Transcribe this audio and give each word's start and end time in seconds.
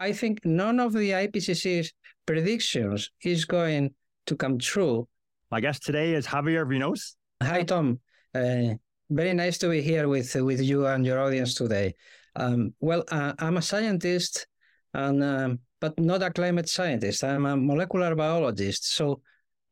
I 0.00 0.12
think 0.12 0.44
none 0.44 0.78
of 0.78 0.92
the 0.92 1.10
IPCC's 1.10 1.92
predictions 2.24 3.10
is 3.22 3.44
going 3.44 3.94
to 4.26 4.36
come 4.36 4.58
true. 4.58 5.08
My 5.50 5.60
guest 5.60 5.84
today 5.84 6.14
is 6.14 6.26
Javier 6.26 6.66
Vinós. 6.66 7.14
Hi, 7.42 7.64
Tom. 7.64 7.98
Uh, 8.34 8.74
very 9.10 9.32
nice 9.32 9.58
to 9.58 9.70
be 9.70 9.80
here 9.80 10.06
with 10.06 10.34
with 10.36 10.60
you 10.60 10.86
and 10.86 11.04
your 11.04 11.18
audience 11.18 11.54
today. 11.54 11.94
Um, 12.36 12.74
well, 12.78 13.02
uh, 13.10 13.32
I'm 13.38 13.56
a 13.56 13.62
scientist, 13.62 14.46
and 14.94 15.24
um, 15.24 15.58
but 15.80 15.98
not 15.98 16.22
a 16.22 16.30
climate 16.30 16.68
scientist. 16.68 17.24
I'm 17.24 17.46
a 17.46 17.56
molecular 17.56 18.14
biologist. 18.14 18.94
So, 18.94 19.22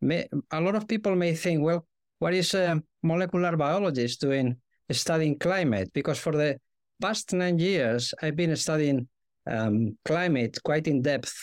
may, 0.01 0.27
a 0.51 0.61
lot 0.61 0.75
of 0.75 0.89
people 0.89 1.15
may 1.15 1.35
think, 1.35 1.63
well, 1.63 1.87
what 2.19 2.35
is 2.35 2.55
a 2.55 2.83
molecular 3.03 3.57
biologist 3.57 4.23
doing 4.23 4.57
studying 4.91 5.39
climate? 5.39 5.93
Because 5.93 6.19
for 6.19 6.33
the 6.33 6.59
past 7.01 7.33
nine 7.33 7.59
years, 7.59 8.15
I've 8.23 8.37
been 8.37 8.57
studying 8.57 9.07
um, 9.47 9.97
climate 10.05 10.59
quite 10.65 10.87
in 10.87 11.03
depth, 11.03 11.35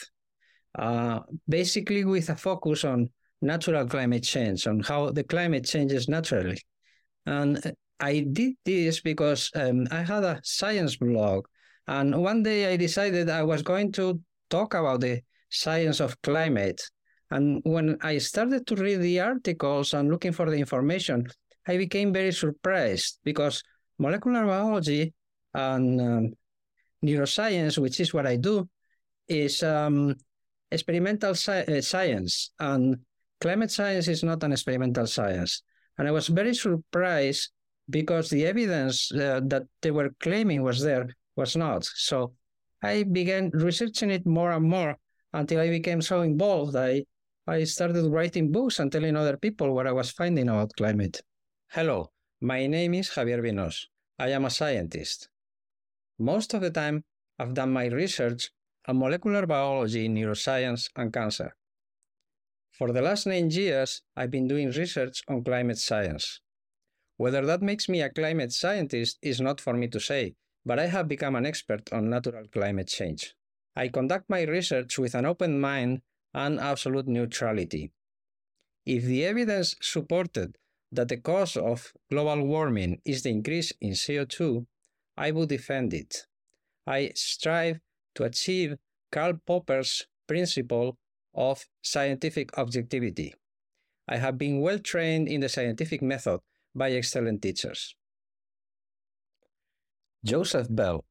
uh, 0.77 1.19
basically 1.47 2.05
with 2.05 2.29
a 2.29 2.35
focus 2.35 2.83
on 2.83 3.09
natural 3.41 3.85
climate 3.87 4.23
change, 4.23 4.67
on 4.67 4.79
how 4.81 5.11
the 5.11 5.23
climate 5.23 5.65
changes 5.65 6.07
naturally. 6.07 6.57
And 7.25 7.59
I 7.99 8.19
did 8.19 8.53
this 8.65 9.01
because 9.01 9.49
um, 9.55 9.87
I 9.91 10.01
had 10.01 10.23
a 10.23 10.39
science 10.43 10.97
blog. 10.97 11.45
And 11.87 12.21
one 12.21 12.43
day 12.43 12.73
I 12.73 12.77
decided 12.77 13.29
I 13.29 13.43
was 13.43 13.61
going 13.61 13.91
to 13.93 14.19
talk 14.49 14.73
about 14.73 15.01
the 15.01 15.21
science 15.49 15.99
of 15.99 16.21
climate. 16.21 16.81
And 17.31 17.61
when 17.63 17.97
I 18.01 18.17
started 18.19 18.67
to 18.67 18.75
read 18.75 19.01
the 19.01 19.19
articles 19.19 19.93
and 19.93 20.09
looking 20.09 20.31
for 20.31 20.49
the 20.49 20.57
information, 20.57 21.27
I 21.67 21.77
became 21.77 22.13
very 22.13 22.31
surprised 22.31 23.19
because 23.23 23.63
molecular 23.97 24.45
biology 24.45 25.13
and 25.53 26.01
um, 26.01 26.33
neuroscience, 27.03 27.77
which 27.77 27.99
is 27.99 28.13
what 28.13 28.25
I 28.25 28.37
do, 28.37 28.67
is 29.27 29.63
um, 29.63 30.15
experimental 30.71 31.31
sci- 31.31 31.65
uh, 31.67 31.81
science. 31.81 32.51
And 32.59 32.97
climate 33.41 33.71
science 33.71 34.07
is 34.07 34.23
not 34.23 34.43
an 34.43 34.51
experimental 34.51 35.07
science. 35.07 35.63
And 35.97 36.07
I 36.07 36.11
was 36.11 36.27
very 36.27 36.55
surprised 36.55 37.51
because 37.89 38.29
the 38.29 38.45
evidence 38.45 39.11
uh, 39.11 39.41
that 39.45 39.63
they 39.81 39.91
were 39.91 40.11
claiming 40.19 40.63
was 40.63 40.81
there 40.81 41.07
was 41.35 41.55
not. 41.55 41.83
So 41.85 42.33
I 42.81 43.03
began 43.03 43.49
researching 43.53 44.09
it 44.09 44.25
more 44.25 44.51
and 44.51 44.67
more 44.67 44.97
until 45.33 45.59
I 45.59 45.69
became 45.69 46.01
so 46.01 46.21
involved. 46.21 46.75
I, 46.75 47.03
I 47.47 47.63
started 47.65 48.09
writing 48.09 48.51
books 48.51 48.79
and 48.79 48.91
telling 48.91 49.15
other 49.15 49.37
people 49.37 49.73
what 49.73 49.87
I 49.87 49.91
was 49.91 50.11
finding 50.11 50.49
about 50.49 50.71
climate. 50.77 51.21
Hello, 51.71 52.11
my 52.41 52.67
name 52.67 52.93
is 52.93 53.09
Javier 53.09 53.41
Vinós. 53.41 53.85
I 54.19 54.29
am 54.29 54.45
a 54.45 54.49
scientist. 54.49 55.29
Most 56.19 56.53
of 56.53 56.61
the 56.61 56.69
time, 56.69 57.03
I've 57.39 57.53
done 57.53 57.71
my 57.71 57.87
research 57.87 58.51
on 58.87 58.99
molecular 58.99 59.45
biology, 59.47 60.07
neuroscience, 60.07 60.89
and 60.95 61.11
cancer. 61.11 61.55
For 62.71 62.91
the 62.91 63.01
last 63.01 63.27
nine 63.27 63.49
years, 63.49 64.01
I've 64.15 64.31
been 64.31 64.47
doing 64.47 64.71
research 64.71 65.23
on 65.27 65.43
climate 65.43 65.77
science. 65.77 66.41
Whether 67.17 67.45
that 67.45 67.61
makes 67.61 67.87
me 67.87 68.01
a 68.01 68.09
climate 68.09 68.51
scientist 68.51 69.19
is 69.21 69.39
not 69.39 69.61
for 69.61 69.73
me 69.73 69.87
to 69.89 69.99
say, 69.99 70.35
but 70.65 70.79
I 70.79 70.87
have 70.87 71.07
become 71.07 71.35
an 71.35 71.45
expert 71.45 71.91
on 71.91 72.09
natural 72.09 72.47
climate 72.47 72.87
change. 72.87 73.35
I 73.75 73.87
conduct 73.87 74.29
my 74.29 74.43
research 74.43 74.97
with 74.99 75.15
an 75.15 75.25
open 75.25 75.59
mind 75.59 76.01
and 76.33 76.59
absolute 76.59 77.07
neutrality. 77.07 77.91
If 78.85 79.03
the 79.03 79.25
evidence 79.25 79.75
supported 79.81 80.57
that 80.91 81.07
the 81.07 81.17
cause 81.17 81.57
of 81.57 81.93
global 82.11 82.45
warming 82.45 83.01
is 83.05 83.23
the 83.23 83.29
increase 83.29 83.71
in 83.81 83.91
CO2, 83.91 84.65
I 85.17 85.31
would 85.31 85.49
defend 85.49 85.93
it. 85.93 86.25
I 86.85 87.11
strive 87.15 87.79
to 88.15 88.23
achieve 88.23 88.77
Karl 89.11 89.33
Popper's 89.45 90.07
principle 90.27 90.97
of 91.33 91.65
scientific 91.81 92.57
objectivity. 92.57 93.33
I 94.07 94.17
have 94.17 94.37
been 94.37 94.61
well 94.61 94.79
trained 94.79 95.27
in 95.27 95.41
the 95.41 95.49
scientific 95.49 96.01
method 96.01 96.39
by 96.75 96.91
excellent 96.91 97.41
teachers. 97.41 97.95
Joseph 100.25 100.67
Bell, 100.69 101.05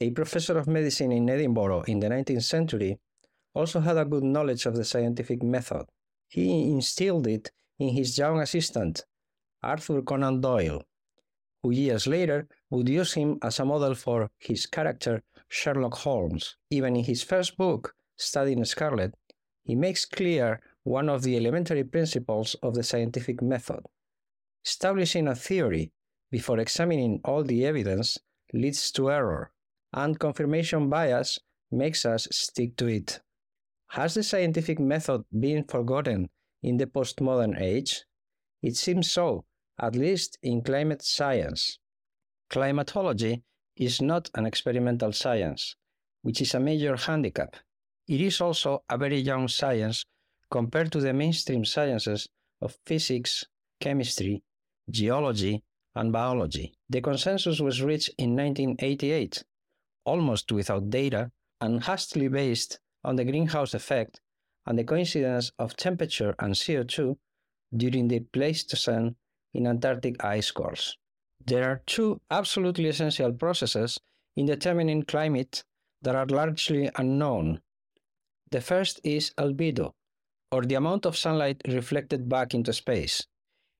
a 0.00 0.10
professor 0.10 0.58
of 0.58 0.66
medicine 0.66 1.12
in 1.12 1.28
Edinburgh 1.28 1.82
in 1.82 2.00
the 2.00 2.08
19th 2.08 2.44
century, 2.44 2.98
also 3.54 3.80
had 3.80 3.98
a 3.98 4.04
good 4.04 4.24
knowledge 4.24 4.66
of 4.66 4.76
the 4.76 4.84
scientific 4.84 5.42
method. 5.42 5.84
He 6.28 6.70
instilled 6.70 7.26
it 7.26 7.50
in 7.78 7.90
his 7.90 8.16
young 8.16 8.40
assistant, 8.40 9.04
Arthur 9.62 10.02
Conan 10.02 10.40
Doyle, 10.40 10.82
who 11.62 11.70
years 11.70 12.06
later 12.06 12.46
would 12.70 12.88
use 12.88 13.14
him 13.14 13.38
as 13.42 13.60
a 13.60 13.64
model 13.64 13.94
for 13.94 14.30
his 14.38 14.66
character 14.66 15.22
Sherlock 15.48 15.94
Holmes. 15.94 16.56
Even 16.70 16.96
in 16.96 17.04
his 17.04 17.22
first 17.22 17.56
book, 17.56 17.94
Study 18.16 18.52
in 18.52 18.64
Scarlet, 18.64 19.14
he 19.64 19.74
makes 19.74 20.04
clear 20.04 20.60
one 20.82 21.08
of 21.08 21.22
the 21.22 21.36
elementary 21.36 21.84
principles 21.84 22.56
of 22.62 22.74
the 22.74 22.82
scientific 22.82 23.40
method. 23.42 23.80
Establishing 24.64 25.28
a 25.28 25.34
theory 25.34 25.92
before 26.30 26.58
examining 26.58 27.20
all 27.24 27.44
the 27.44 27.64
evidence 27.66 28.18
leads 28.52 28.90
to 28.92 29.10
error, 29.10 29.52
and 29.92 30.18
confirmation 30.18 30.88
bias 30.88 31.38
makes 31.70 32.04
us 32.04 32.26
stick 32.30 32.76
to 32.76 32.86
it. 32.86 33.20
Has 33.88 34.14
the 34.14 34.22
scientific 34.22 34.78
method 34.78 35.24
been 35.38 35.64
forgotten 35.64 36.30
in 36.62 36.78
the 36.78 36.86
postmodern 36.86 37.60
age? 37.60 38.04
It 38.62 38.76
seems 38.76 39.10
so, 39.10 39.44
at 39.80 39.96
least 39.96 40.38
in 40.42 40.62
climate 40.62 41.02
science. 41.02 41.78
Climatology 42.50 43.42
is 43.76 44.00
not 44.00 44.30
an 44.34 44.46
experimental 44.46 45.12
science, 45.12 45.76
which 46.22 46.40
is 46.40 46.54
a 46.54 46.60
major 46.60 46.96
handicap. 46.96 47.56
It 48.08 48.20
is 48.20 48.40
also 48.40 48.84
a 48.88 48.98
very 48.98 49.18
young 49.18 49.48
science 49.48 50.04
compared 50.50 50.92
to 50.92 51.00
the 51.00 51.12
mainstream 51.12 51.64
sciences 51.64 52.28
of 52.60 52.76
physics, 52.86 53.44
chemistry, 53.80 54.42
geology, 54.90 55.62
and 55.94 56.12
biology. 56.12 56.74
The 56.88 57.00
consensus 57.00 57.60
was 57.60 57.82
reached 57.82 58.10
in 58.18 58.36
1988, 58.36 59.42
almost 60.04 60.52
without 60.52 60.90
data 60.90 61.30
and 61.60 61.82
hastily 61.82 62.28
based 62.28 62.78
on 63.04 63.16
the 63.16 63.24
greenhouse 63.24 63.74
effect 63.74 64.20
and 64.66 64.78
the 64.78 64.84
coincidence 64.84 65.50
of 65.58 65.76
temperature 65.76 66.34
and 66.38 66.54
CO2 66.54 67.16
during 67.76 68.08
the 68.08 68.20
Pleistocene 68.20 69.16
in 69.54 69.66
Antarctic 69.66 70.22
ice 70.24 70.50
cores. 70.50 70.96
There 71.44 71.68
are 71.68 71.82
two 71.86 72.20
absolutely 72.30 72.88
essential 72.88 73.32
processes 73.32 73.98
in 74.36 74.46
determining 74.46 75.02
climate 75.02 75.64
that 76.02 76.14
are 76.14 76.26
largely 76.26 76.90
unknown. 76.96 77.60
The 78.50 78.60
first 78.60 79.00
is 79.04 79.32
albedo, 79.38 79.92
or 80.50 80.62
the 80.62 80.74
amount 80.74 81.06
of 81.06 81.16
sunlight 81.16 81.62
reflected 81.66 82.28
back 82.28 82.54
into 82.54 82.72
space. 82.72 83.26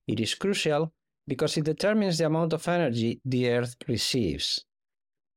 It 0.07 0.19
is 0.19 0.35
crucial 0.35 0.91
because 1.27 1.57
it 1.57 1.65
determines 1.65 2.17
the 2.17 2.25
amount 2.25 2.53
of 2.53 2.67
energy 2.67 3.21
the 3.23 3.49
Earth 3.49 3.75
receives. 3.87 4.65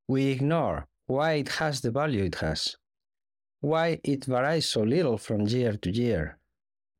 We 0.08 0.26
ignore 0.28 0.88
why 1.06 1.34
it 1.34 1.48
has 1.60 1.80
the 1.80 1.90
value 1.90 2.24
it 2.24 2.36
has, 2.36 2.76
why 3.60 4.00
it 4.02 4.24
varies 4.24 4.66
so 4.66 4.82
little 4.82 5.18
from 5.18 5.46
year 5.46 5.76
to 5.76 5.90
year, 5.90 6.38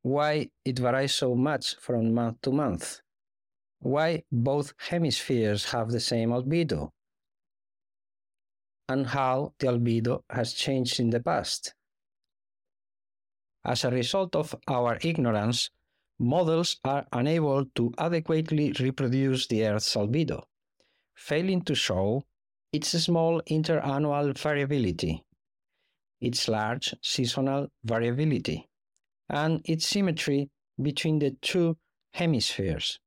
why 0.02 0.50
it 0.64 0.78
varies 0.78 1.14
so 1.14 1.34
much 1.34 1.76
from 1.80 2.14
month 2.14 2.40
to 2.42 2.52
month, 2.52 3.00
why 3.80 4.22
both 4.32 4.74
hemispheres 4.78 5.70
have 5.72 5.90
the 5.90 6.00
same 6.00 6.30
albedo, 6.30 6.90
and 8.88 9.06
how 9.06 9.52
the 9.58 9.66
albedo 9.66 10.22
has 10.30 10.52
changed 10.52 11.00
in 11.00 11.10
the 11.10 11.20
past. 11.20 11.74
As 13.64 13.84
a 13.84 13.90
result 13.90 14.36
of 14.36 14.54
our 14.68 14.98
ignorance, 15.02 15.70
models 16.18 16.76
are 16.84 17.04
unable 17.12 17.64
to 17.74 17.92
adequately 17.98 18.72
reproduce 18.78 19.46
the 19.48 19.66
Earth's 19.66 19.94
albedo, 19.94 20.44
failing 21.14 21.62
to 21.62 21.74
show 21.74 22.24
its 22.72 22.88
small 22.88 23.42
interannual 23.42 24.36
variability, 24.38 25.24
its 26.20 26.48
large 26.48 26.94
seasonal 27.02 27.68
variability, 27.84 28.68
and 29.28 29.60
its 29.64 29.86
symmetry 29.86 30.48
between 30.80 31.18
the 31.18 31.32
two 31.42 31.76
hemispheres. 32.14 33.00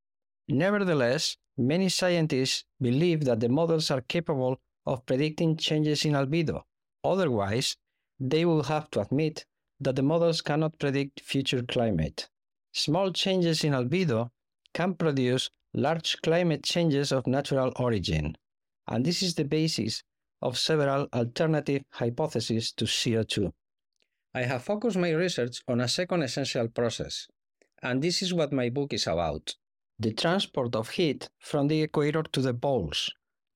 Nevertheless, 0.52 1.38
many 1.60 1.90
scientists 1.90 2.66
believe 2.82 3.24
that 3.26 3.40
the 3.40 3.50
models 3.50 3.92
are 3.92 4.02
capable 4.02 4.60
of 4.84 5.06
predicting 5.06 5.56
changes 5.56 6.06
in 6.06 6.14
albedo. 6.14 6.64
Otherwise, 7.04 7.78
they 8.20 8.46
will 8.46 8.64
have 8.64 8.90
to 8.90 9.02
admit 9.02 9.46
that 9.80 9.96
the 9.96 10.02
models 10.02 10.42
cannot 10.42 10.80
predict 10.80 11.22
future 11.22 11.62
climate. 11.62 12.30
Small 12.74 13.14
changes 13.14 13.64
in 13.64 13.74
albedo 13.74 14.32
can 14.74 14.96
produce 14.96 15.52
large 15.76 16.20
climate 16.24 16.64
changes 16.64 17.12
of 17.12 17.28
natural 17.28 17.72
origin, 17.76 18.36
and 18.88 19.06
this 19.06 19.22
is 19.22 19.36
the 19.36 19.46
basis 19.46 20.02
of 20.42 20.58
several 20.58 21.08
alternative 21.14 21.84
hypotheses 21.92 22.72
to 22.72 22.86
CO2. 22.86 23.54
I 24.34 24.44
have 24.44 24.64
focused 24.64 24.98
my 24.98 25.12
research 25.12 25.62
on 25.68 25.80
a 25.80 25.88
second 25.88 26.24
essential 26.24 26.70
process, 26.70 27.28
and 27.84 28.02
this 28.02 28.24
is 28.24 28.34
what 28.34 28.52
my 28.52 28.70
book 28.70 28.94
is 28.94 29.06
about 29.06 29.56
the 30.00 30.14
transport 30.14 30.76
of 30.76 30.90
heat 30.90 31.30
from 31.40 31.68
the 31.68 31.82
equator 31.82 32.24
to 32.24 32.42
the 32.42 32.54
poles, 32.54 33.10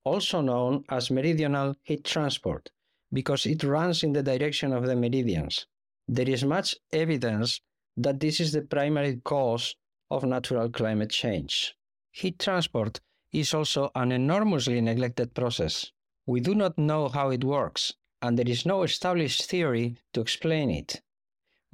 also 0.04 0.42
known 0.42 0.84
as 0.90 1.10
meridional 1.10 1.74
heat 1.82 2.04
transport, 2.04 2.70
because 3.12 3.46
it 3.46 3.64
runs 3.64 4.02
in 4.02 4.12
the 4.12 4.22
direction 4.22 4.72
of 4.72 4.86
the 4.86 4.94
meridians. 4.94 5.66
There 6.06 6.28
is 6.28 6.44
much 6.44 6.76
evidence 6.92 7.60
that 7.96 8.20
this 8.20 8.40
is 8.40 8.52
the 8.52 8.62
primary 8.62 9.16
cause 9.24 9.74
of 10.10 10.24
natural 10.24 10.68
climate 10.68 11.10
change. 11.10 11.74
Heat 12.12 12.38
transport 12.38 13.00
is 13.32 13.54
also 13.54 13.90
an 13.94 14.12
enormously 14.12 14.80
neglected 14.80 15.34
process. 15.34 15.90
We 16.26 16.40
do 16.40 16.54
not 16.54 16.76
know 16.76 17.08
how 17.08 17.30
it 17.30 17.42
works, 17.42 17.94
and 18.20 18.38
there 18.38 18.48
is 18.48 18.66
no 18.66 18.82
established 18.82 19.44
theory 19.46 19.96
to 20.12 20.20
explain 20.20 20.70
it. 20.70 21.00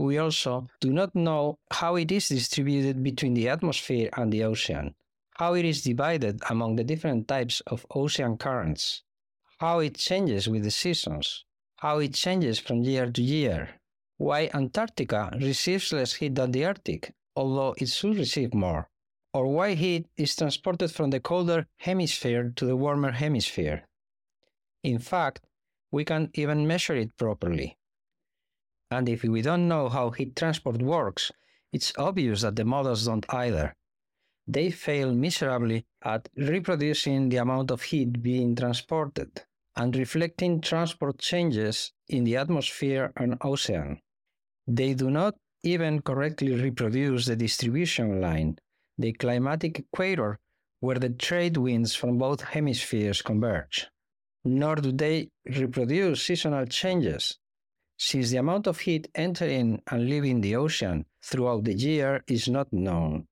We 0.00 0.16
also 0.16 0.66
do 0.80 0.94
not 0.94 1.14
know 1.14 1.58
how 1.70 1.96
it 1.96 2.10
is 2.10 2.30
distributed 2.30 3.02
between 3.02 3.34
the 3.34 3.50
atmosphere 3.50 4.08
and 4.16 4.32
the 4.32 4.44
ocean, 4.44 4.94
how 5.32 5.52
it 5.52 5.66
is 5.66 5.82
divided 5.82 6.40
among 6.48 6.76
the 6.76 6.84
different 6.84 7.28
types 7.28 7.60
of 7.66 7.84
ocean 7.94 8.38
currents, 8.38 9.02
how 9.58 9.80
it 9.80 9.96
changes 9.96 10.48
with 10.48 10.64
the 10.64 10.70
seasons, 10.70 11.44
how 11.76 11.98
it 11.98 12.14
changes 12.14 12.58
from 12.58 12.82
year 12.82 13.10
to 13.10 13.20
year, 13.20 13.68
why 14.16 14.48
Antarctica 14.54 15.36
receives 15.38 15.92
less 15.92 16.14
heat 16.14 16.34
than 16.34 16.52
the 16.52 16.64
Arctic, 16.64 17.12
although 17.36 17.74
it 17.76 17.90
should 17.90 18.16
receive 18.16 18.54
more, 18.54 18.88
or 19.34 19.48
why 19.48 19.74
heat 19.74 20.06
is 20.16 20.34
transported 20.34 20.90
from 20.90 21.10
the 21.10 21.20
colder 21.20 21.66
hemisphere 21.76 22.50
to 22.56 22.64
the 22.64 22.74
warmer 22.74 23.12
hemisphere. 23.12 23.86
In 24.82 24.98
fact, 24.98 25.44
we 25.90 26.06
can't 26.06 26.30
even 26.32 26.66
measure 26.66 26.96
it 26.96 27.14
properly. 27.18 27.76
And 28.90 29.08
if 29.08 29.22
we 29.22 29.42
don't 29.42 29.68
know 29.68 29.88
how 29.88 30.10
heat 30.10 30.34
transport 30.34 30.82
works, 30.82 31.30
it's 31.72 31.92
obvious 31.96 32.42
that 32.42 32.56
the 32.56 32.64
models 32.64 33.06
don't 33.06 33.26
either. 33.32 33.74
They 34.46 34.70
fail 34.70 35.14
miserably 35.14 35.86
at 36.02 36.28
reproducing 36.36 37.28
the 37.28 37.36
amount 37.36 37.70
of 37.70 37.82
heat 37.82 38.20
being 38.20 38.56
transported 38.56 39.44
and 39.76 39.94
reflecting 39.94 40.60
transport 40.60 41.18
changes 41.18 41.92
in 42.08 42.24
the 42.24 42.36
atmosphere 42.36 43.12
and 43.16 43.38
ocean. 43.42 44.00
They 44.66 44.94
do 44.94 45.10
not 45.10 45.36
even 45.62 46.02
correctly 46.02 46.54
reproduce 46.54 47.26
the 47.26 47.36
distribution 47.36 48.20
line, 48.20 48.58
the 48.98 49.12
climatic 49.12 49.78
equator, 49.78 50.38
where 50.80 50.98
the 50.98 51.10
trade 51.10 51.56
winds 51.56 51.94
from 51.94 52.18
both 52.18 52.40
hemispheres 52.40 53.22
converge. 53.22 53.86
Nor 54.44 54.76
do 54.76 54.90
they 54.90 55.28
reproduce 55.44 56.22
seasonal 56.22 56.66
changes, 56.66 57.38
since 58.00 58.30
the 58.30 58.38
amount 58.38 58.66
of 58.66 58.80
heat 58.80 59.08
entering 59.14 59.82
and 59.90 60.08
leaving 60.08 60.40
the 60.40 60.56
ocean 60.56 61.04
throughout 61.22 61.64
the 61.64 61.74
year 61.74 62.24
is 62.26 62.48
not 62.48 62.72
known. 62.72 63.26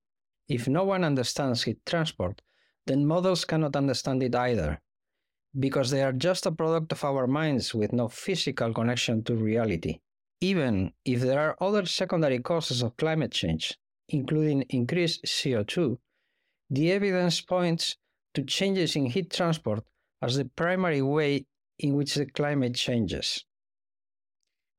If 0.49 0.69
no 0.69 0.85
one 0.85 1.05
understands 1.05 1.63
heat 1.63 1.81
transport, 1.87 2.43
then 2.87 3.07
models 3.07 3.45
cannot 3.45 3.77
understand 3.77 4.23
it 4.23 4.35
either, 4.35 4.81
because 5.59 5.91
they 5.91 6.03
are 6.03 6.13
just 6.13 6.47
a 6.47 6.53
product 6.53 6.93
of 6.93 7.05
our 7.05 7.27
minds 7.27 7.75
with 7.75 7.93
no 7.93 8.09
physical 8.09 8.73
connection 8.75 9.25
to 9.25 9.35
reality 9.35 10.01
even 10.41 10.93
if 11.05 11.21
there 11.21 11.41
are 11.41 11.57
other 11.61 11.85
secondary 11.87 12.39
causes 12.39 12.83
of 12.83 12.97
climate 12.97 13.33
change, 13.33 13.77
including 14.09 14.63
increased 14.71 15.25
CO2, 15.25 15.99
the 16.71 16.93
evidence 16.93 17.41
points 17.41 17.97
to 18.35 18.45
changes 18.45 18.95
in 18.95 19.07
heat 19.07 19.33
transport 19.33 19.85
as 20.23 20.37
the 20.37 20.45
primary 20.45 21.03
way 21.03 21.47
in 21.79 21.95
which 21.95 22.15
the 22.15 22.27
climate 22.27 22.75
changes. 22.75 23.45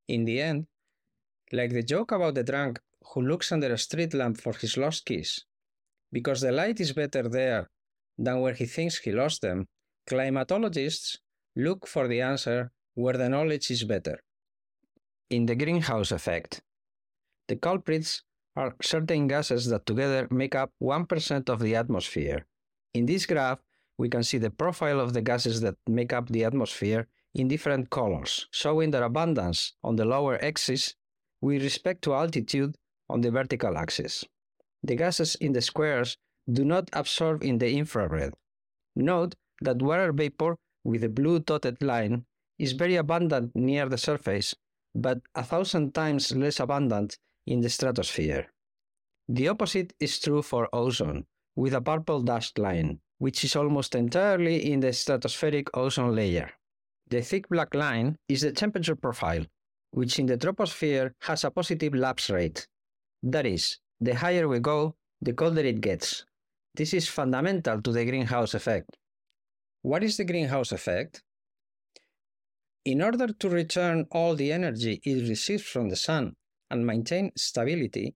In 0.10 0.26
the 0.26 0.42
end, 0.42 0.66
like 1.52 1.72
the 1.72 1.84
joke 1.84 2.12
about 2.12 2.34
the 2.34 2.44
drunk 2.44 2.80
who 3.14 3.22
looks 3.22 3.52
under 3.52 3.72
a 3.72 3.78
street 3.78 4.16
lamp 4.16 4.42
for 4.42 4.54
his 4.54 4.76
lost 4.76 5.06
keys, 5.06 5.46
because 6.12 6.42
the 6.42 6.52
light 6.52 6.80
is 6.80 6.94
better 6.94 7.30
there 7.30 7.70
than 8.18 8.42
where 8.42 8.56
he 8.56 8.66
thinks 8.66 8.98
he 8.98 9.12
lost 9.12 9.44
them, 9.44 9.68
climatologists 10.10 11.20
look 11.56 11.86
for 11.86 12.08
the 12.08 12.22
answer 12.22 12.72
where 12.96 13.14
the 13.14 13.30
knowledge 13.30 13.70
is 13.70 13.84
better 13.84 14.18
in 15.30 15.46
the 15.46 15.56
greenhouse 15.56 16.12
effect. 16.12 16.62
The 17.48 17.58
culprits 17.58 18.24
are 18.56 18.76
certain 18.82 19.28
gases 19.28 19.68
that 19.68 19.86
together 19.86 20.28
make 20.32 20.56
up 20.56 20.72
1% 20.82 21.50
of 21.50 21.60
the 21.60 21.76
atmosphere. 21.76 22.48
In 22.96 23.06
this 23.06 23.28
graph, 23.28 23.60
we 24.00 24.10
can 24.10 24.24
see 24.24 24.40
the 24.40 24.50
profile 24.50 25.00
of 25.00 25.14
the 25.14 25.22
gases 25.22 25.62
that 25.62 25.76
make 25.88 26.14
up 26.14 26.30
the 26.30 26.46
atmosphere 26.46 27.08
in 27.36 27.48
different 27.48 27.90
colors, 27.90 28.48
showing 28.52 28.92
their 28.92 29.04
abundance 29.04 29.74
on 29.84 29.96
the 29.96 30.06
lower 30.06 30.44
axis 30.44 30.96
with 31.42 31.64
respect 31.64 32.02
to 32.04 32.14
altitude 32.14 32.76
on 33.10 33.22
the 33.22 33.32
vertical 33.32 33.78
axis. 33.78 34.26
The 34.84 34.96
gases 34.96 35.36
in 35.36 35.54
the 35.54 35.62
squares 35.62 36.18
do 36.52 36.66
not 36.66 36.90
absorb 36.94 37.44
in 37.44 37.58
the 37.58 37.72
infrared. 37.78 38.34
Note 38.96 39.36
that 39.62 39.82
water 39.82 40.12
vapor 40.12 40.56
with 40.84 41.02
the 41.02 41.10
blue 41.10 41.40
dotted 41.40 41.82
line 41.82 42.26
is 42.58 42.74
very 42.74 42.96
abundant 42.96 43.56
near 43.56 43.88
the 43.88 43.98
surface 43.98 44.56
but 44.96 45.22
a 45.36 45.44
thousand 45.44 45.94
times 45.94 46.36
less 46.36 46.60
abundant 46.60 47.18
in 47.46 47.62
the 47.62 47.70
stratosphere. 47.70 48.48
The 49.28 49.48
opposite 49.48 49.94
is 50.00 50.20
true 50.20 50.42
for 50.42 50.68
ozone, 50.74 51.26
with 51.56 51.74
a 51.74 51.82
purple 51.82 52.22
dashed 52.22 52.58
line, 52.58 53.00
which 53.20 53.44
is 53.44 53.56
almost 53.56 53.96
entirely 53.96 54.72
in 54.72 54.80
the 54.80 54.88
stratospheric 54.88 55.68
ozone 55.74 56.16
layer. 56.16 56.52
The 57.10 57.22
thick 57.22 57.50
black 57.50 57.74
line 57.74 58.18
is 58.28 58.42
the 58.42 58.52
temperature 58.52 58.96
profile, 58.96 59.46
which 59.92 60.20
in 60.20 60.28
the 60.28 60.38
troposphere 60.38 61.12
has 61.22 61.44
a 61.44 61.50
positive 61.50 61.96
lapse 61.96 62.30
rate. 62.30 62.68
That 63.24 63.48
is, 63.48 63.80
the 64.00 64.14
higher 64.14 64.48
we 64.48 64.60
go, 64.60 64.96
the 65.22 65.34
colder 65.34 65.62
it 65.62 65.82
gets. 65.82 66.24
This 66.76 66.94
is 66.94 67.08
fundamental 67.08 67.82
to 67.82 67.92
the 67.92 68.06
greenhouse 68.06 68.54
effect. 68.54 68.96
What 69.82 70.04
is 70.04 70.18
the 70.18 70.26
greenhouse 70.26 70.72
effect? 70.72 71.24
In 72.86 73.02
order 73.02 73.28
to 73.28 73.50
return 73.50 74.06
all 74.12 74.36
the 74.36 74.52
energy 74.52 75.02
it 75.04 75.28
receives 75.28 75.64
from 75.64 75.90
the 75.90 75.96
sun 75.96 76.36
and 76.70 76.86
maintain 76.86 77.32
stability, 77.36 78.14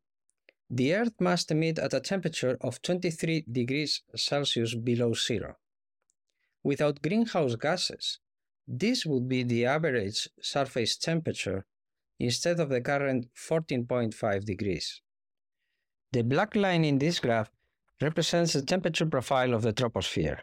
the 0.69 0.94
Earth 0.94 1.13
must 1.19 1.51
emit 1.51 1.80
at 1.80 1.94
a 1.94 2.00
temperature 2.00 2.57
of 2.62 2.81
23 2.81 3.45
degrees 3.51 4.04
Celsius 4.16 4.75
below 4.75 5.13
zero. 5.13 5.56
Without 6.63 7.01
greenhouse 7.01 7.56
gases, 7.56 8.19
this 8.68 9.06
would 9.06 9.27
be 9.27 9.44
the 9.44 9.65
average 9.65 10.30
surface 10.42 10.95
temperature 10.95 11.65
instead 12.19 12.60
of 12.60 12.69
the 12.69 12.81
current 12.81 13.27
14.5 13.36 14.45
degrees. 14.45 15.01
The 16.12 16.24
black 16.24 16.56
line 16.56 16.86
in 16.86 17.00
this 17.00 17.19
graph 17.19 17.51
represents 18.01 18.54
the 18.54 18.62
temperature 18.62 19.06
profile 19.06 19.54
of 19.54 19.63
the 19.63 19.74
troposphere, 19.74 20.39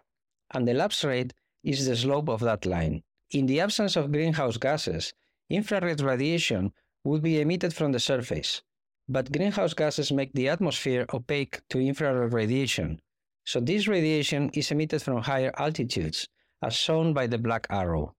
and 0.53 0.67
the 0.67 0.75
lapse 0.75 1.05
rate 1.05 1.33
is 1.63 1.87
the 1.87 1.97
slope 1.97 2.29
of 2.29 2.41
that 2.41 2.67
line. 2.67 3.03
In 3.31 3.47
the 3.47 3.61
absence 3.61 3.97
of 3.97 4.13
greenhouse 4.13 4.57
gases, 4.57 5.15
infrared 5.49 6.01
radiation 6.01 6.73
would 7.05 7.23
be 7.23 7.41
emitted 7.41 7.73
from 7.73 7.93
the 7.93 8.01
surface, 8.01 8.63
but 9.09 9.33
greenhouse 9.33 9.75
gases 9.75 10.13
make 10.13 10.33
the 10.33 10.49
atmosphere 10.49 11.07
opaque 11.15 11.61
to 11.69 11.79
infrared 11.79 12.33
radiation, 12.33 13.01
so 13.45 13.61
this 13.61 13.89
radiation 13.89 14.51
is 14.55 14.71
emitted 14.71 15.03
from 15.03 15.23
higher 15.23 15.53
altitudes, 15.57 16.29
as 16.63 16.75
shown 16.75 17.15
by 17.15 17.27
the 17.27 17.39
black 17.39 17.67
arrow. 17.71 18.15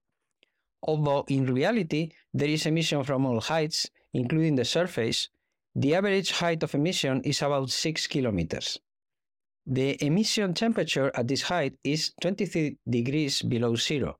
Although 0.82 1.24
in 1.28 1.46
reality 1.46 2.10
there 2.34 2.48
is 2.48 2.66
emission 2.66 3.04
from 3.04 3.26
all 3.26 3.40
heights, 3.40 3.88
including 4.12 4.56
the 4.56 4.64
surface, 4.64 5.28
the 5.74 5.94
average 5.94 6.32
height 6.32 6.62
of 6.62 6.74
emission 6.74 7.22
is 7.22 7.40
about 7.40 7.70
6 7.70 8.06
kilometers. 8.08 8.78
The 9.66 10.02
emission 10.04 10.54
temperature 10.54 11.12
at 11.14 11.28
this 11.28 11.42
height 11.42 11.74
is 11.84 12.12
23 12.20 12.78
degrees 12.88 13.42
below 13.42 13.76
zero, 13.76 14.18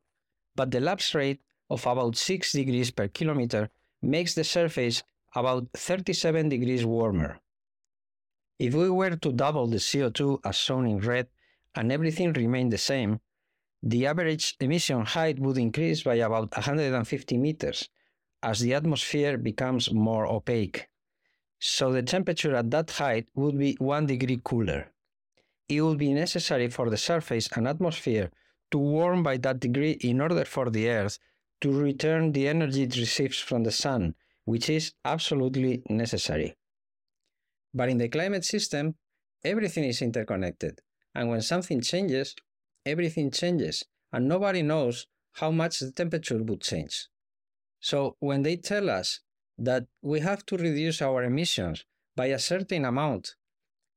but 0.54 0.70
the 0.70 0.80
lapse 0.80 1.14
rate 1.14 1.40
of 1.68 1.84
about 1.86 2.16
6 2.16 2.52
degrees 2.52 2.90
per 2.90 3.08
kilometer 3.08 3.68
makes 4.00 4.34
the 4.34 4.44
surface 4.44 5.02
about 5.34 5.66
37 5.74 6.48
degrees 6.48 6.84
warmer. 6.84 7.40
If 8.58 8.74
we 8.74 8.88
were 8.90 9.16
to 9.16 9.32
double 9.32 9.66
the 9.66 9.78
CO2 9.78 10.40
as 10.44 10.56
shown 10.56 10.86
in 10.86 10.98
red 11.00 11.26
and 11.74 11.90
everything 11.90 12.32
remained 12.32 12.72
the 12.72 12.78
same, 12.78 13.20
the 13.82 14.06
average 14.06 14.56
emission 14.60 15.04
height 15.04 15.38
would 15.38 15.58
increase 15.58 16.02
by 16.02 16.14
about 16.14 16.52
150 16.52 17.36
meters 17.36 17.88
as 18.42 18.60
the 18.60 18.74
atmosphere 18.74 19.36
becomes 19.36 19.92
more 19.92 20.26
opaque. 20.26 20.88
So 21.58 21.92
the 21.92 22.02
temperature 22.02 22.54
at 22.54 22.70
that 22.70 22.90
height 22.90 23.26
would 23.34 23.58
be 23.58 23.76
1 23.78 24.06
degree 24.06 24.40
cooler. 24.42 24.88
It 25.68 25.80
would 25.80 25.98
be 25.98 26.12
necessary 26.12 26.68
for 26.68 26.90
the 26.90 26.96
surface 26.96 27.48
and 27.54 27.68
atmosphere 27.68 28.30
to 28.72 28.78
warm 28.78 29.22
by 29.22 29.36
that 29.38 29.60
degree 29.60 29.92
in 29.92 30.20
order 30.20 30.44
for 30.44 30.70
the 30.70 30.88
Earth 30.88 31.18
to 31.60 31.72
return 31.72 32.32
the 32.32 32.48
energy 32.48 32.82
it 32.82 32.96
receives 32.96 33.38
from 33.38 33.62
the 33.62 33.70
Sun, 33.70 34.14
which 34.44 34.68
is 34.68 34.92
absolutely 35.04 35.82
necessary. 35.88 36.56
But 37.72 37.88
in 37.88 37.98
the 37.98 38.08
climate 38.08 38.44
system, 38.44 38.96
everything 39.44 39.84
is 39.84 40.02
interconnected, 40.02 40.80
and 41.14 41.28
when 41.28 41.42
something 41.42 41.80
changes, 41.80 42.34
everything 42.84 43.30
changes, 43.30 43.84
and 44.12 44.28
nobody 44.28 44.62
knows 44.62 45.06
how 45.34 45.50
much 45.50 45.80
the 45.80 45.90
temperature 45.90 46.42
would 46.42 46.60
change. 46.60 47.08
So 47.80 48.16
when 48.20 48.42
they 48.42 48.56
tell 48.56 48.90
us 48.90 49.20
that 49.58 49.86
we 50.02 50.20
have 50.20 50.44
to 50.46 50.56
reduce 50.56 51.02
our 51.02 51.24
emissions 51.24 51.84
by 52.16 52.26
a 52.26 52.38
certain 52.38 52.84
amount 52.84 53.34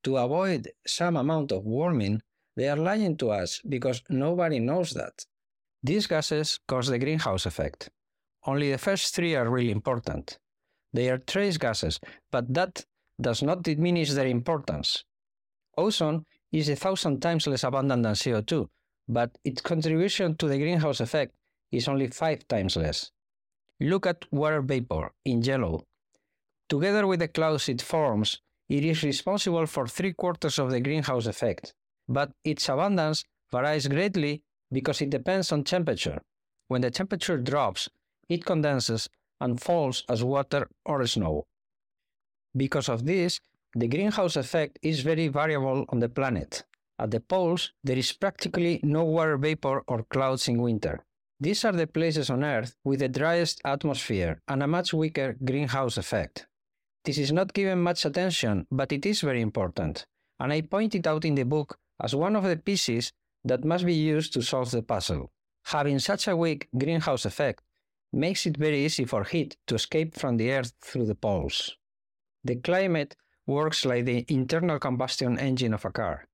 to 0.03 0.17
avoid 0.17 0.71
some 0.85 1.17
amount 1.17 1.51
of 1.51 1.65
warming, 1.65 2.21
they 2.55 2.69
are 2.69 2.77
lying 2.77 3.17
to 3.17 3.31
us 3.31 3.61
because 3.67 4.01
nobody 4.09 4.59
knows 4.59 4.91
that. 4.91 5.25
These 5.83 6.07
gases 6.07 6.59
cause 6.67 6.87
the 6.87 6.99
greenhouse 6.99 7.45
effect. 7.45 7.89
Only 8.45 8.71
the 8.71 8.77
first 8.77 9.15
three 9.15 9.35
are 9.35 9.49
really 9.49 9.71
important. 9.71 10.39
They 10.93 11.09
are 11.09 11.17
trace 11.17 11.57
gases, 11.57 11.99
but 12.31 12.53
that 12.53 12.85
does 13.19 13.43
not 13.43 13.63
diminish 13.63 14.11
their 14.11 14.27
importance. 14.27 15.03
Ozone 15.77 16.25
is 16.51 16.69
a 16.69 16.75
thousand 16.75 17.21
times 17.21 17.47
less 17.47 17.63
abundant 17.63 18.03
than 18.03 18.13
CO2, 18.13 18.67
but 19.07 19.37
its 19.43 19.61
contribution 19.61 20.35
to 20.35 20.47
the 20.47 20.57
greenhouse 20.57 20.99
effect 20.99 21.33
is 21.71 21.87
only 21.87 22.07
five 22.07 22.47
times 22.47 22.75
less. 22.75 23.11
Look 23.79 24.05
at 24.05 24.31
water 24.31 24.61
vapor 24.61 25.11
in 25.25 25.41
yellow. 25.41 25.83
Together 26.69 27.05
with 27.05 27.19
the 27.19 27.27
clouds 27.27 27.69
it 27.69 27.81
forms, 27.81 28.41
it 28.69 28.83
is 28.83 29.03
responsible 29.03 29.65
for 29.67 29.87
three 29.87 30.13
quarters 30.13 30.57
of 30.57 30.71
the 30.71 30.79
greenhouse 30.79 31.27
effect, 31.27 31.73
but 32.07 32.31
its 32.43 32.67
abundance 32.69 33.23
varies 33.51 33.87
greatly 33.87 34.41
because 34.71 35.01
it 35.01 35.11
depends 35.11 35.51
on 35.51 35.63
temperature. 35.63 36.19
When 36.67 36.81
the 36.81 36.89
temperature 36.89 37.37
drops, 37.37 37.89
it 38.27 38.45
condenses 38.45 39.07
and 39.39 39.61
falls 39.61 40.03
as 40.09 40.23
water 40.23 40.67
or 40.85 41.05
snow. 41.05 41.45
Because 42.55 42.89
of 42.89 43.05
this, 43.05 43.39
the 43.75 43.87
greenhouse 43.87 44.35
effect 44.35 44.79
is 44.81 45.01
very 45.01 45.27
variable 45.27 45.85
on 45.89 45.99
the 45.99 46.09
planet. 46.09 46.63
At 46.97 47.11
the 47.11 47.19
poles, 47.19 47.71
there 47.83 47.97
is 47.97 48.13
practically 48.13 48.79
no 48.83 49.03
water 49.03 49.37
vapor 49.37 49.83
or 49.87 50.03
clouds 50.03 50.47
in 50.47 50.61
winter. 50.61 51.03
These 51.39 51.65
are 51.65 51.73
the 51.73 51.87
places 51.87 52.29
on 52.29 52.43
Earth 52.43 52.75
with 52.85 52.99
the 52.99 53.09
driest 53.09 53.61
atmosphere 53.65 54.41
and 54.47 54.63
a 54.63 54.67
much 54.67 54.93
weaker 54.93 55.35
greenhouse 55.43 55.97
effect. 55.97 56.47
This 57.03 57.17
is 57.17 57.31
not 57.31 57.53
given 57.53 57.81
much 57.81 58.05
attention, 58.05 58.65
but 58.71 58.91
it 58.91 59.05
is 59.05 59.21
very 59.21 59.41
important, 59.41 60.05
and 60.39 60.53
I 60.53 60.61
point 60.61 60.95
it 60.95 61.05
out 61.05 61.25
in 61.25 61.35
the 61.35 61.43
book 61.43 61.77
as 62.01 62.15
one 62.15 62.35
of 62.35 62.43
the 62.43 62.57
pieces 62.57 63.11
that 63.43 63.65
must 63.65 63.85
be 63.85 63.93
used 63.93 64.33
to 64.33 64.41
solve 64.41 64.71
the 64.71 64.81
puzzle. 64.81 65.31
Having 65.65 65.99
such 65.99 66.27
a 66.27 66.35
weak 66.35 66.69
greenhouse 66.77 67.25
effect 67.25 67.61
makes 68.13 68.45
it 68.45 68.57
very 68.57 68.85
easy 68.85 69.03
for 69.03 69.23
heat 69.23 69.57
to 69.67 69.75
escape 69.75 70.15
from 70.15 70.37
the 70.37 70.51
Earth 70.51 70.73
through 70.81 71.05
the 71.05 71.15
poles. 71.15 71.75
The 72.43 72.55
climate 72.55 73.15
works 73.45 73.85
like 73.85 74.05
the 74.05 74.25
internal 74.29 74.79
combustion 74.79 75.37
engine 75.37 75.73
of 75.73 75.85
a 75.85 75.91
car, 75.91 76.27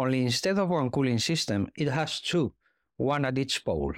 only 0.00 0.22
instead 0.22 0.58
of 0.58 0.70
one 0.70 0.90
cooling 0.90 1.18
system, 1.18 1.68
it 1.76 1.88
has 1.88 2.20
two, 2.20 2.52
one 2.96 3.24
at 3.24 3.38
each 3.38 3.64
pole. 3.64 3.94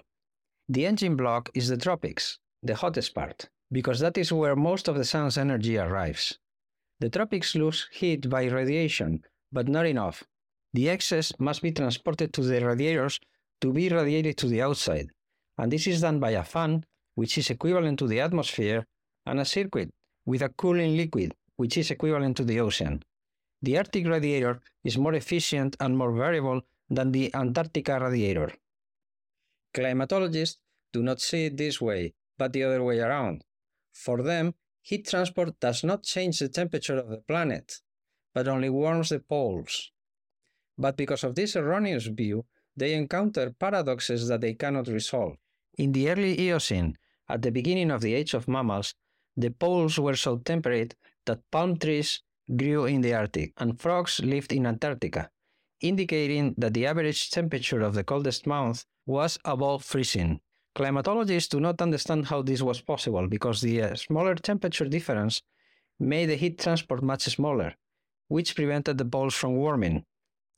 The 0.69 0.87
engine 0.87 1.17
block 1.17 1.51
is 1.55 1.69
the 1.69 1.77
tropics, 1.77 2.39
the 2.63 2.75
hottest 2.75 3.15
part, 3.15 3.49
because 3.71 4.01
that 4.01 4.19
is 4.19 4.33
where 4.33 4.57
most 4.57 4.89
of 4.89 4.97
the 4.97 5.05
sun's 5.05 5.39
energy 5.39 5.79
arrives. 5.79 6.39
The 7.01 7.11
tropics 7.11 7.55
lose 7.55 7.89
heat 7.93 8.29
by 8.29 8.45
radiation, 8.45 9.23
but 9.53 9.69
not 9.69 9.87
enough. 9.87 10.25
The 10.73 10.89
excess 10.89 11.33
must 11.39 11.63
be 11.63 11.73
transported 11.73 12.33
to 12.33 12.43
the 12.43 12.65
radiators 12.65 13.21
to 13.61 13.73
be 13.73 13.89
radiated 13.89 14.37
to 14.39 14.49
the 14.49 14.63
outside, 14.63 15.09
and 15.59 15.71
this 15.71 15.87
is 15.87 16.01
done 16.01 16.19
by 16.19 16.31
a 16.31 16.43
fan, 16.43 16.85
which 17.15 17.37
is 17.39 17.51
equivalent 17.51 17.99
to 17.99 18.09
the 18.09 18.21
atmosphere, 18.21 18.87
and 19.27 19.39
a 19.39 19.45
circuit 19.45 19.91
with 20.27 20.43
a 20.43 20.49
cooling 20.49 20.97
liquid, 20.97 21.33
which 21.57 21.77
is 21.77 21.91
equivalent 21.91 22.37
to 22.39 22.45
the 22.45 22.59
ocean. 22.59 23.03
The 23.63 23.79
Arctic 23.79 24.07
radiator 24.07 24.61
is 24.83 24.99
more 24.99 25.15
efficient 25.15 25.77
and 25.79 25.97
more 25.97 26.13
variable 26.13 26.63
than 26.91 27.13
the 27.13 27.33
Antarctica 27.35 28.01
radiator. 28.01 28.53
Climatologists 29.73 30.59
do 30.93 31.03
not 31.03 31.21
see 31.21 31.47
it 31.47 31.57
this 31.57 31.81
way, 31.81 32.15
but 32.37 32.53
the 32.53 32.65
other 32.65 32.83
way 32.83 32.99
around. 32.99 33.45
For 33.93 34.23
them, 34.23 34.55
heat 34.83 35.07
transport 35.07 35.61
does 35.61 35.85
not 35.85 36.03
change 36.03 36.39
the 36.39 36.49
temperature 36.49 36.97
of 36.97 37.09
the 37.09 37.19
planet, 37.19 37.81
but 38.35 38.49
only 38.49 38.69
warms 38.69 39.11
the 39.11 39.21
poles. 39.21 39.93
But 40.77 40.97
because 40.97 41.23
of 41.23 41.35
this 41.35 41.55
erroneous 41.55 42.07
view, 42.07 42.45
they 42.77 42.95
encounter 42.95 43.51
paradoxes 43.51 44.29
that 44.29 44.41
they 44.41 44.55
cannot 44.55 44.89
resolve. 44.89 45.37
In 45.79 45.93
the 45.93 46.11
early 46.11 46.39
Eocene, 46.41 46.99
at 47.29 47.43
the 47.43 47.53
beginning 47.53 47.91
of 47.91 48.01
the 48.01 48.15
age 48.15 48.35
of 48.35 48.49
mammals, 48.49 48.95
the 49.37 49.51
poles 49.51 49.99
were 49.99 50.17
so 50.17 50.39
temperate 50.39 50.95
that 51.27 51.51
palm 51.51 51.79
trees 51.79 52.23
grew 52.57 52.85
in 52.87 53.01
the 53.01 53.15
Arctic 53.15 53.53
and 53.59 53.81
frogs 53.81 54.21
lived 54.21 54.53
in 54.53 54.67
Antarctica, 54.67 55.31
indicating 55.81 56.55
that 56.59 56.75
the 56.75 56.87
average 56.87 57.31
temperature 57.31 57.81
of 57.81 57.95
the 57.95 58.05
coldest 58.05 58.47
month 58.47 58.85
was 59.07 59.39
above 59.45 59.85
freezing. 59.85 60.41
Climatologists 60.75 61.51
do 61.51 61.61
not 61.61 61.83
understand 61.83 62.27
how 62.27 62.41
this 62.41 62.63
was 62.63 62.81
possible 62.81 63.29
because 63.29 63.61
the 63.61 63.83
uh, 63.83 63.95
smaller 63.95 64.35
temperature 64.35 64.87
difference 64.87 65.43
made 66.01 66.27
the 66.27 66.37
heat 66.37 66.59
transport 66.59 67.03
much 67.03 67.23
smaller, 67.25 67.75
which 68.29 68.57
prevented 68.57 68.97
the 68.97 69.05
poles 69.05 69.35
from 69.35 69.55
warming. 69.57 70.05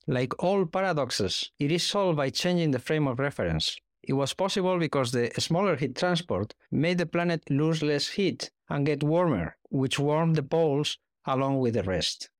Like 0.06 0.42
all 0.42 0.66
paradoxes, 0.66 1.50
it 1.58 1.72
is 1.72 1.82
solved 1.84 2.16
by 2.16 2.30
changing 2.30 2.70
the 2.70 2.78
frame 2.78 3.08
of 3.08 3.18
reference. 3.18 3.76
It 4.02 4.12
was 4.12 4.34
possible 4.34 4.78
because 4.78 5.12
the 5.12 5.30
smaller 5.38 5.76
heat 5.76 5.96
transport 5.96 6.54
made 6.70 6.98
the 6.98 7.06
planet 7.06 7.42
lose 7.50 7.82
less 7.82 8.08
heat 8.08 8.50
and 8.68 8.86
get 8.86 9.02
warmer, 9.02 9.56
which 9.70 9.98
warmed 9.98 10.36
the 10.36 10.42
poles 10.42 10.98
along 11.26 11.58
with 11.58 11.74
the 11.74 11.82
rest. 11.82 12.30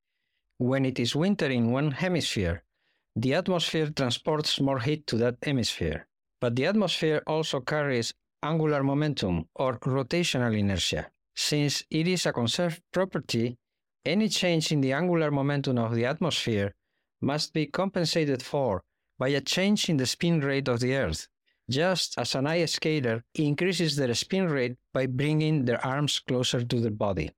When 0.58 0.84
it 0.84 0.98
is 0.98 1.16
winter 1.16 1.46
in 1.46 1.72
one 1.72 1.90
hemisphere, 1.90 2.62
the 3.16 3.34
atmosphere 3.34 3.90
transports 3.90 4.60
more 4.60 4.80
heat 4.80 5.06
to 5.08 5.16
that 5.18 5.36
hemisphere. 5.42 6.06
But 6.40 6.56
the 6.56 6.66
atmosphere 6.66 7.22
also 7.26 7.60
carries 7.60 8.12
angular 8.42 8.82
momentum 8.82 9.48
or 9.54 9.78
rotational 9.78 10.58
inertia. 10.58 11.10
Since 11.34 11.84
it 11.90 12.06
is 12.06 12.26
a 12.26 12.32
conserved 12.32 12.82
property, 12.92 13.56
any 14.04 14.28
change 14.28 14.70
in 14.70 14.80
the 14.80 14.92
angular 14.92 15.30
momentum 15.30 15.78
of 15.78 15.94
the 15.94 16.04
atmosphere 16.04 16.74
must 17.20 17.52
be 17.52 17.66
compensated 17.66 18.42
for 18.42 18.82
by 19.18 19.28
a 19.28 19.40
change 19.40 19.88
in 19.88 19.96
the 19.96 20.06
spin 20.06 20.40
rate 20.40 20.68
of 20.68 20.80
the 20.80 20.94
Earth, 20.94 21.28
just 21.70 22.18
as 22.18 22.34
an 22.34 22.46
ice 22.46 22.74
skater 22.74 23.24
increases 23.34 23.96
their 23.96 24.12
spin 24.14 24.48
rate 24.48 24.76
by 24.92 25.06
bringing 25.06 25.64
their 25.64 25.84
arms 25.84 26.18
closer 26.18 26.62
to 26.62 26.80
their 26.80 26.90
body. 26.90 27.30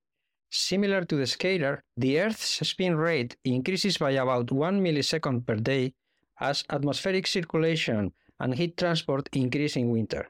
Similar 0.49 1.05
to 1.05 1.15
the 1.17 1.23
scalar, 1.23 1.81
the 1.97 2.19
Earth's 2.19 2.67
spin 2.67 2.95
rate 2.95 3.35
increases 3.43 3.97
by 3.97 4.11
about 4.11 4.51
1 4.51 4.81
millisecond 4.81 5.45
per 5.45 5.55
day 5.55 5.93
as 6.39 6.63
atmospheric 6.69 7.27
circulation 7.27 8.13
and 8.39 8.55
heat 8.55 8.77
transport 8.77 9.29
increase 9.33 9.75
in 9.75 9.89
winter. 9.89 10.27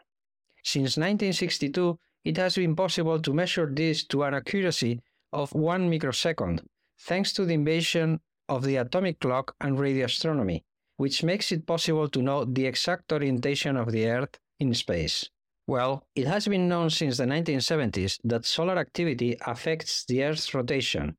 Since 0.64 0.98
1962, 0.98 2.00
it 2.24 2.38
has 2.38 2.56
been 2.56 2.76
possible 2.76 3.22
to 3.22 3.34
measure 3.34 3.70
this 3.72 4.04
to 4.06 4.24
an 4.24 4.34
accuracy 4.34 5.02
of 5.32 5.54
1 5.54 5.90
microsecond, 5.90 6.62
thanks 7.00 7.32
to 7.34 7.46
the 7.46 7.54
invention 7.54 8.20
of 8.50 8.64
the 8.64 8.78
atomic 8.78 9.20
clock 9.20 9.56
and 9.62 9.80
radio 9.80 10.06
astronomy, 10.06 10.66
which 10.98 11.24
makes 11.24 11.52
it 11.52 11.68
possible 11.68 12.10
to 12.10 12.22
know 12.22 12.44
the 12.44 12.66
exact 12.66 13.12
orientation 13.12 13.78
of 13.78 13.92
the 13.92 14.08
Earth 14.08 14.40
in 14.60 14.74
space. 14.74 15.30
Well, 15.68 16.08
it 16.16 16.28
has 16.28 16.48
been 16.48 16.70
known 16.70 16.90
since 16.90 17.18
the 17.18 17.26
1970s 17.26 18.20
that 18.24 18.46
solar 18.46 18.78
activity 18.78 19.36
affects 19.46 20.06
the 20.06 20.24
Earth's 20.24 20.54
rotation. 20.54 21.18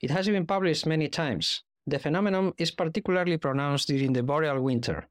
It 0.00 0.10
has 0.10 0.26
been 0.26 0.46
published 0.46 0.86
many 0.86 1.08
times. 1.08 1.62
The 1.86 1.98
phenomenon 1.98 2.54
is 2.56 2.70
particularly 2.70 3.36
pronounced 3.36 3.88
during 3.88 4.14
the 4.14 4.22
boreal 4.22 4.62
winter. 4.62 5.06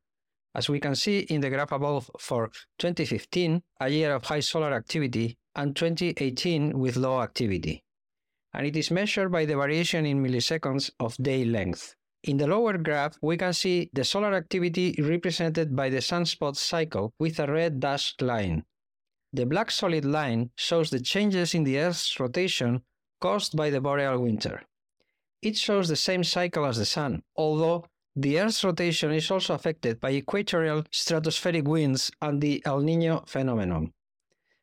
As 0.56 0.70
we 0.70 0.80
can 0.80 0.96
see 0.96 1.20
in 1.20 1.42
the 1.42 1.51
graph 1.51 1.72
above 1.72 2.10
for 2.20 2.50
2015, 2.80 3.62
a 3.80 3.89
year 3.89 4.15
of 4.15 4.25
high 4.25 4.39
solar 4.39 4.74
activity, 4.74 5.38
and 5.56 5.75
2018 5.75 6.77
with 6.77 6.98
low 6.98 7.22
activity. 7.22 7.84
And 8.53 8.65
it 8.65 8.75
is 8.75 8.89
measured 8.89 9.32
by 9.32 9.46
the 9.46 9.56
variation 9.56 10.08
in 10.08 10.24
milliseconds 10.24 10.89
of 11.00 11.15
day 11.18 11.46
length. 11.46 11.96
In 12.24 12.38
the 12.38 12.48
lower 12.48 12.77
graph, 12.77 13.18
we 13.22 13.36
can 13.36 13.51
see 13.51 13.89
the 13.92 14.06
solar 14.06 14.34
activity 14.34 14.96
represented 14.98 15.75
by 15.75 15.89
the 15.89 15.98
sunspot 15.98 16.56
cycle 16.56 17.13
with 17.20 17.38
a 17.39 17.51
red 17.51 17.82
dashed 17.82 18.22
line. 18.22 18.63
The 19.34 19.46
black 19.46 19.72
solid 19.72 20.06
line 20.06 20.51
shows 20.56 20.89
the 20.89 21.01
changes 21.01 21.53
in 21.53 21.65
the 21.65 21.80
Earth's 21.80 22.20
rotation 22.20 22.84
caused 23.20 23.58
by 23.58 23.70
the 23.70 23.82
boreal 23.82 24.20
winter. 24.20 24.63
It 25.42 25.58
shows 25.58 25.89
the 25.89 25.98
same 25.98 26.24
cycle 26.24 26.65
as 26.65 26.77
the 26.77 26.86
Sun, 26.86 27.24
although 27.36 27.86
the 28.15 28.39
Earth's 28.39 28.63
rotation 28.63 29.12
is 29.12 29.30
also 29.30 29.56
affected 29.56 30.00
by 30.00 30.12
equatorial 30.12 30.84
stratospheric 30.92 31.65
winds 31.65 32.10
and 32.22 32.39
the 32.39 32.62
El 32.65 32.80
Nino 32.80 33.24
phenomenon. 33.27 33.92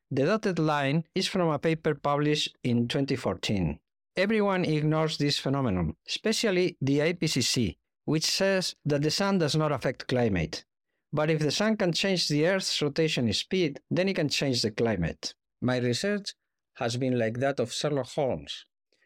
The 0.09 0.25
dotted 0.25 0.57
line 0.57 1.03
is 1.13 1.27
from 1.27 1.49
a 1.49 1.59
paper 1.59 1.93
published 1.93 2.57
in 2.63 2.87
2014. 2.87 3.77
Everyone 4.17 4.65
ignores 4.65 5.17
this 5.17 5.39
phenomenon, 5.39 5.95
especially 6.05 6.75
the 6.81 6.99
IPCC, 6.99 7.77
which 8.03 8.25
says 8.25 8.75
that 8.83 9.01
the 9.01 9.11
sun 9.11 9.37
does 9.37 9.55
not 9.55 9.71
affect 9.71 10.09
climate. 10.09 10.65
But 11.13 11.29
if 11.29 11.39
the 11.39 11.51
sun 11.51 11.77
can 11.77 11.93
change 11.93 12.27
the 12.27 12.45
Earth's 12.45 12.81
rotation 12.81 13.31
speed, 13.31 13.79
then 13.89 14.09
it 14.09 14.15
can 14.15 14.27
change 14.27 14.61
the 14.61 14.71
climate. 14.71 15.33
My 15.61 15.77
research 15.77 16.33
has 16.75 16.97
been 16.97 17.17
like 17.17 17.39
that 17.39 17.61
of 17.61 17.71
Sherlock 17.71 18.09
Holmes, 18.09 18.65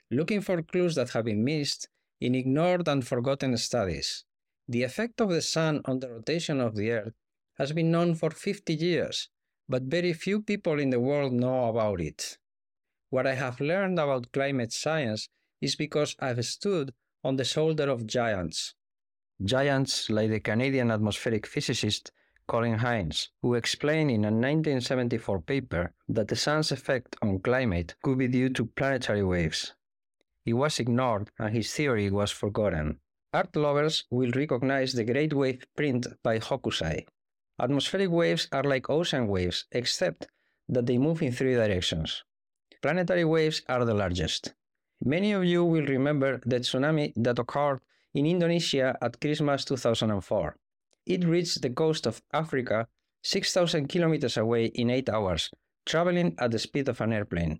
looking 0.09 0.41
for 0.41 0.63
clues 0.63 0.95
that 0.95 1.11
have 1.11 1.25
been 1.25 1.43
missed 1.43 1.87
in 2.19 2.33
ignored 2.33 2.87
and 2.87 3.05
forgotten 3.05 3.55
studies. 3.57 4.23
The 4.67 4.81
effect 4.81 5.21
of 5.21 5.29
the 5.29 5.43
sun 5.43 5.81
on 5.85 5.99
the 5.99 6.09
rotation 6.09 6.59
of 6.59 6.75
the 6.75 6.91
Earth 6.91 7.13
has 7.59 7.73
been 7.73 7.91
known 7.91 8.15
for 8.15 8.31
50 8.31 8.73
years, 8.73 9.29
but 9.69 9.83
very 9.83 10.13
few 10.13 10.41
people 10.41 10.79
in 10.79 10.89
the 10.89 10.99
world 10.99 11.31
know 11.31 11.69
about 11.69 12.01
it. 12.01 12.37
What 13.15 13.27
I 13.27 13.35
have 13.35 13.61
learned 13.61 13.97
about 13.97 14.33
climate 14.33 14.73
science 14.73 15.29
is 15.61 15.77
because 15.77 16.17
I've 16.19 16.45
stood 16.45 16.93
on 17.23 17.37
the 17.37 17.45
shoulder 17.45 17.89
of 17.89 18.05
giants. 18.05 18.73
Giants 19.41 20.09
like 20.09 20.31
the 20.31 20.41
Canadian 20.41 20.91
atmospheric 20.91 21.47
physicist 21.47 22.11
Colin 22.45 22.79
Hines, 22.79 23.29
who 23.41 23.53
explained 23.53 24.11
in 24.11 24.25
a 24.25 24.35
1974 24.35 25.39
paper 25.43 25.93
that 26.09 26.27
the 26.27 26.35
sun's 26.35 26.73
effect 26.73 27.15
on 27.21 27.39
climate 27.39 27.95
could 28.03 28.17
be 28.17 28.27
due 28.27 28.49
to 28.49 28.65
planetary 28.65 29.23
waves. 29.23 29.73
It 30.45 30.55
was 30.55 30.81
ignored 30.81 31.29
and 31.39 31.55
his 31.55 31.73
theory 31.73 32.11
was 32.11 32.31
forgotten. 32.31 32.99
Art 33.31 33.55
lovers 33.55 34.03
will 34.09 34.31
recognize 34.31 34.91
the 34.91 35.05
great 35.05 35.33
wave 35.33 35.63
print 35.77 36.05
by 36.21 36.39
Hokusai. 36.39 37.05
Atmospheric 37.61 38.09
waves 38.09 38.49
are 38.51 38.63
like 38.63 38.89
ocean 38.89 39.27
waves, 39.27 39.67
except 39.71 40.27
that 40.67 40.85
they 40.85 40.97
move 40.97 41.21
in 41.21 41.31
three 41.31 41.53
directions. 41.53 42.21
Planetary 42.85 43.25
waves 43.25 43.63
are 43.67 43.83
the 43.83 43.95
largest. 43.95 44.53
Many 45.03 45.31
of 45.31 45.43
you 45.43 45.65
will 45.65 45.87
remember 45.87 46.39
the 46.45 46.59
tsunami 46.59 47.13
that 47.15 47.39
occurred 47.39 47.79
in 48.13 48.27
Indonesia 48.27 48.95
at 49.01 49.19
Christmas 49.19 49.65
2004. 49.65 50.55
It 51.07 51.25
reached 51.25 51.63
the 51.63 51.71
coast 51.71 52.05
of 52.05 52.21
Africa 52.31 52.87
6,000 53.23 53.87
kilometers 53.87 54.37
away 54.37 54.65
in 54.65 54.91
8 54.91 55.09
hours, 55.09 55.49
traveling 55.87 56.35
at 56.37 56.51
the 56.51 56.59
speed 56.59 56.87
of 56.87 57.01
an 57.01 57.11
airplane. 57.11 57.59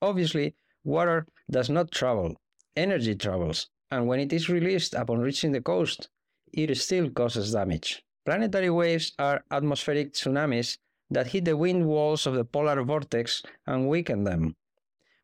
Obviously, 0.00 0.54
water 0.84 1.26
does 1.50 1.68
not 1.68 1.90
travel, 1.90 2.36
energy 2.76 3.16
travels, 3.16 3.68
and 3.90 4.06
when 4.06 4.20
it 4.20 4.32
is 4.32 4.48
released 4.48 4.94
upon 4.94 5.18
reaching 5.18 5.50
the 5.50 5.60
coast, 5.60 6.08
it 6.52 6.72
still 6.76 7.10
causes 7.10 7.50
damage. 7.50 8.04
Planetary 8.24 8.70
waves 8.70 9.10
are 9.18 9.42
atmospheric 9.50 10.12
tsunamis 10.12 10.78
that 11.12 11.28
hit 11.28 11.44
the 11.44 11.56
wind 11.56 11.86
walls 11.86 12.26
of 12.26 12.34
the 12.34 12.44
polar 12.44 12.82
vortex 12.82 13.42
and 13.66 13.88
weaken 13.88 14.24
them. 14.24 14.56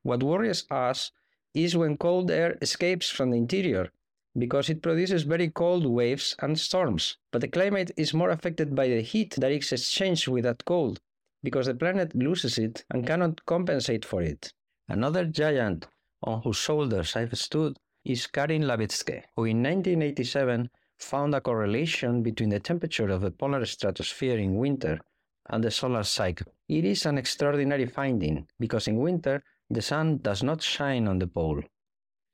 What 0.02 0.22
worries 0.22 0.64
us 0.70 1.12
is 1.54 1.76
when 1.76 1.96
cold 1.96 2.30
air 2.30 2.56
escapes 2.62 3.10
from 3.10 3.30
the 3.30 3.38
interior 3.38 3.90
because 4.38 4.68
it 4.68 4.82
produces 4.82 5.22
very 5.22 5.48
cold 5.48 5.86
waves 5.86 6.36
and 6.40 6.58
storms. 6.58 7.16
But 7.32 7.40
the 7.40 7.48
climate 7.48 7.90
is 7.96 8.14
more 8.14 8.30
affected 8.30 8.74
by 8.74 8.88
the 8.88 9.00
heat 9.00 9.34
that 9.38 9.50
is 9.50 9.72
exchanged 9.72 10.28
with 10.28 10.44
that 10.44 10.64
cold 10.64 11.00
because 11.42 11.66
the 11.66 11.74
planet 11.74 12.14
loses 12.14 12.58
it 12.58 12.84
and 12.90 13.06
cannot 13.06 13.44
compensate 13.46 14.04
for 14.04 14.22
it. 14.22 14.52
Another 14.88 15.24
giant 15.24 15.86
on 16.22 16.42
whose 16.42 16.56
shoulders 16.56 17.16
I've 17.16 17.36
stood 17.38 17.78
is 18.04 18.26
Karin 18.26 18.62
Labitzke, 18.62 19.22
who 19.36 19.44
in 19.44 19.62
1987 19.62 20.70
found 20.98 21.34
a 21.34 21.40
correlation 21.40 22.22
between 22.22 22.50
the 22.50 22.60
temperature 22.60 23.08
of 23.08 23.20
the 23.20 23.30
polar 23.30 23.64
stratosphere 23.64 24.38
in 24.38 24.56
winter 24.56 25.00
and 25.48 25.64
the 25.64 25.70
solar 25.70 26.02
cycle. 26.02 26.52
It 26.68 26.84
is 26.84 27.06
an 27.06 27.18
extraordinary 27.18 27.86
finding 27.86 28.46
because 28.58 28.88
in 28.88 28.96
winter 28.96 29.42
the 29.70 29.82
sun 29.82 30.18
does 30.18 30.42
not 30.42 30.62
shine 30.62 31.08
on 31.08 31.18
the 31.18 31.26
pole. 31.26 31.62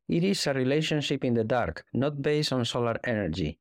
It 0.09 0.25
is 0.25 0.47
a 0.47 0.55
relationship 0.55 1.25
in 1.25 1.35
the 1.35 1.45
dark, 1.45 1.85
not 1.93 2.21
based 2.21 2.53
on 2.53 2.65
solar 2.65 2.99
energy. 3.05 3.59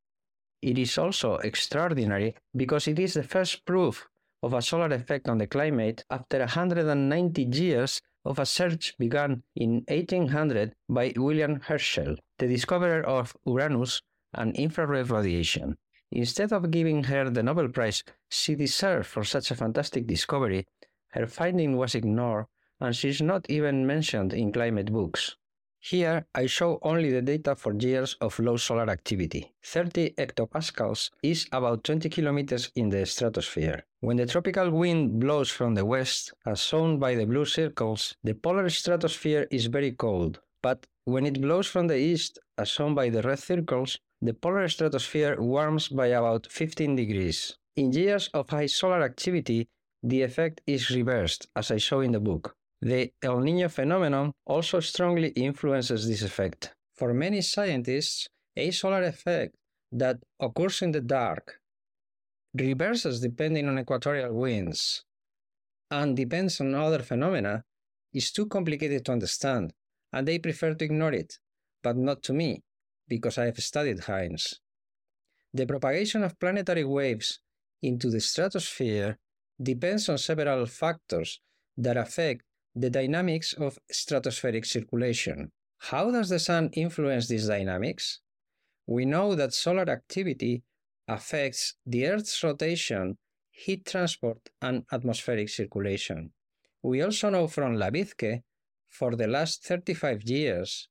It 0.61 0.77
is 0.77 0.97
also 0.97 1.35
extraordinary 1.37 2.35
because 2.55 2.87
it 2.87 2.99
is 2.99 3.13
the 3.13 3.23
first 3.23 3.65
proof 3.65 4.07
of 4.41 4.53
a 4.53 4.61
solar 4.61 4.93
effect 4.93 5.29
on 5.29 5.37
the 5.37 5.47
climate 5.47 6.03
after 6.09 6.39
190 6.39 7.43
years 7.43 8.01
of 8.25 8.39
a 8.39 8.45
search 8.45 8.97
begun 8.97 9.43
in 9.55 9.83
1800 9.87 10.73
by 10.89 11.13
William 11.15 11.59
Herschel, 11.61 12.15
the 12.39 12.47
discoverer 12.47 13.03
of 13.03 13.35
Uranus 13.45 14.01
and 14.33 14.55
infrared 14.55 15.09
radiation. 15.09 15.77
Instead 16.15 16.53
of 16.53 16.69
giving 16.69 17.05
her 17.05 17.27
the 17.31 17.41
Nobel 17.41 17.69
Prize 17.69 18.03
she 18.29 18.53
deserved 18.53 19.07
for 19.07 19.23
such 19.23 19.49
a 19.49 19.55
fantastic 19.55 20.05
discovery, 20.05 20.67
her 21.07 21.25
finding 21.25 21.75
was 21.75 21.95
ignored 21.95 22.45
and 22.79 22.95
she 22.95 23.09
is 23.09 23.19
not 23.19 23.49
even 23.49 23.87
mentioned 23.87 24.31
in 24.31 24.51
climate 24.51 24.91
books. 24.93 25.35
Here, 25.79 26.27
I 26.35 26.45
show 26.45 26.77
only 26.83 27.11
the 27.11 27.23
data 27.23 27.55
for 27.55 27.73
years 27.73 28.15
of 28.21 28.37
low 28.37 28.57
solar 28.57 28.89
activity. 28.91 29.53
30 29.63 30.11
hectopascals 30.11 31.09
is 31.23 31.47
about 31.51 31.83
20 31.83 32.07
kilometers 32.09 32.71
in 32.75 32.89
the 32.89 33.05
stratosphere. 33.07 33.83
When 34.01 34.17
the 34.17 34.27
tropical 34.27 34.69
wind 34.69 35.19
blows 35.19 35.49
from 35.49 35.73
the 35.73 35.83
west, 35.83 36.31
as 36.45 36.61
shown 36.61 36.99
by 36.99 37.15
the 37.15 37.25
blue 37.25 37.45
circles, 37.45 38.15
the 38.23 38.35
polar 38.35 38.69
stratosphere 38.69 39.47
is 39.49 39.65
very 39.65 39.93
cold. 39.93 40.39
But 40.61 40.85
when 41.05 41.25
it 41.25 41.41
blows 41.41 41.67
from 41.67 41.87
the 41.87 41.97
east, 41.97 42.39
as 42.57 42.69
shown 42.69 42.93
by 42.95 43.09
the 43.09 43.21
red 43.23 43.39
circles, 43.39 43.99
the 44.23 44.33
polar 44.33 44.69
stratosphere 44.69 45.35
warms 45.37 45.89
by 45.89 46.07
about 46.07 46.47
15 46.49 46.95
degrees. 46.95 47.57
In 47.75 47.91
years 47.91 48.29
of 48.33 48.49
high 48.49 48.67
solar 48.67 49.03
activity, 49.03 49.67
the 50.01 50.21
effect 50.21 50.61
is 50.65 50.89
reversed, 50.89 51.47
as 51.57 51.71
I 51.71 51.77
show 51.77 51.99
in 51.99 52.13
the 52.13 52.21
book. 52.21 52.55
The 52.81 53.11
El 53.21 53.41
Nino 53.41 53.67
phenomenon 53.67 54.31
also 54.45 54.79
strongly 54.79 55.29
influences 55.29 56.07
this 56.07 56.21
effect. 56.21 56.73
For 56.95 57.13
many 57.13 57.41
scientists, 57.41 58.27
a 58.55 58.71
solar 58.71 59.03
effect 59.03 59.55
that 59.91 60.19
occurs 60.39 60.81
in 60.81 60.93
the 60.93 61.01
dark 61.01 61.59
reverses 62.53 63.19
depending 63.19 63.67
on 63.67 63.79
equatorial 63.79 64.33
winds 64.33 65.03
and 65.91 66.15
depends 66.15 66.61
on 66.61 66.73
other 66.75 66.99
phenomena 66.99 67.63
is 68.13 68.31
too 68.31 68.45
complicated 68.45 69.03
to 69.05 69.11
understand, 69.11 69.73
and 70.13 70.27
they 70.27 70.39
prefer 70.39 70.73
to 70.75 70.85
ignore 70.85 71.13
it, 71.13 71.39
but 71.81 71.97
not 71.97 72.23
to 72.23 72.33
me, 72.33 72.61
because 73.07 73.37
I 73.37 73.45
have 73.45 73.57
studied 73.57 73.99
Hines. 74.01 74.59
The 75.53 75.65
propagation 75.65 76.23
of 76.23 76.39
planetary 76.39 76.83
waves 76.83 77.39
into 77.81 78.09
the 78.09 78.19
stratosphere 78.19 79.19
depends 79.61 80.09
on 80.09 80.17
several 80.17 80.65
factors 80.65 81.39
that 81.77 81.97
affect 81.97 82.43
the 82.75 82.89
dynamics 82.89 83.53
of 83.53 83.77
stratospheric 83.91 84.65
circulation. 84.65 85.51
How 85.77 86.09
does 86.11 86.29
the 86.29 86.39
sun 86.39 86.69
influence 86.73 87.27
these 87.27 87.47
dynamics? 87.47 88.19
We 88.87 89.05
know 89.05 89.35
that 89.35 89.53
solar 89.53 89.89
activity 89.89 90.63
affects 91.07 91.75
the 91.85 92.07
Earth's 92.07 92.43
rotation, 92.43 93.17
heat 93.51 93.85
transport, 93.85 94.39
and 94.61 94.85
atmospheric 94.91 95.49
circulation. 95.49 96.31
We 96.81 97.01
also 97.01 97.29
know 97.29 97.47
from 97.47 97.75
Labitzke 97.75 98.41
for 98.89 99.15
the 99.15 99.27
last 99.27 99.63
35 99.65 100.23
years 100.23 100.87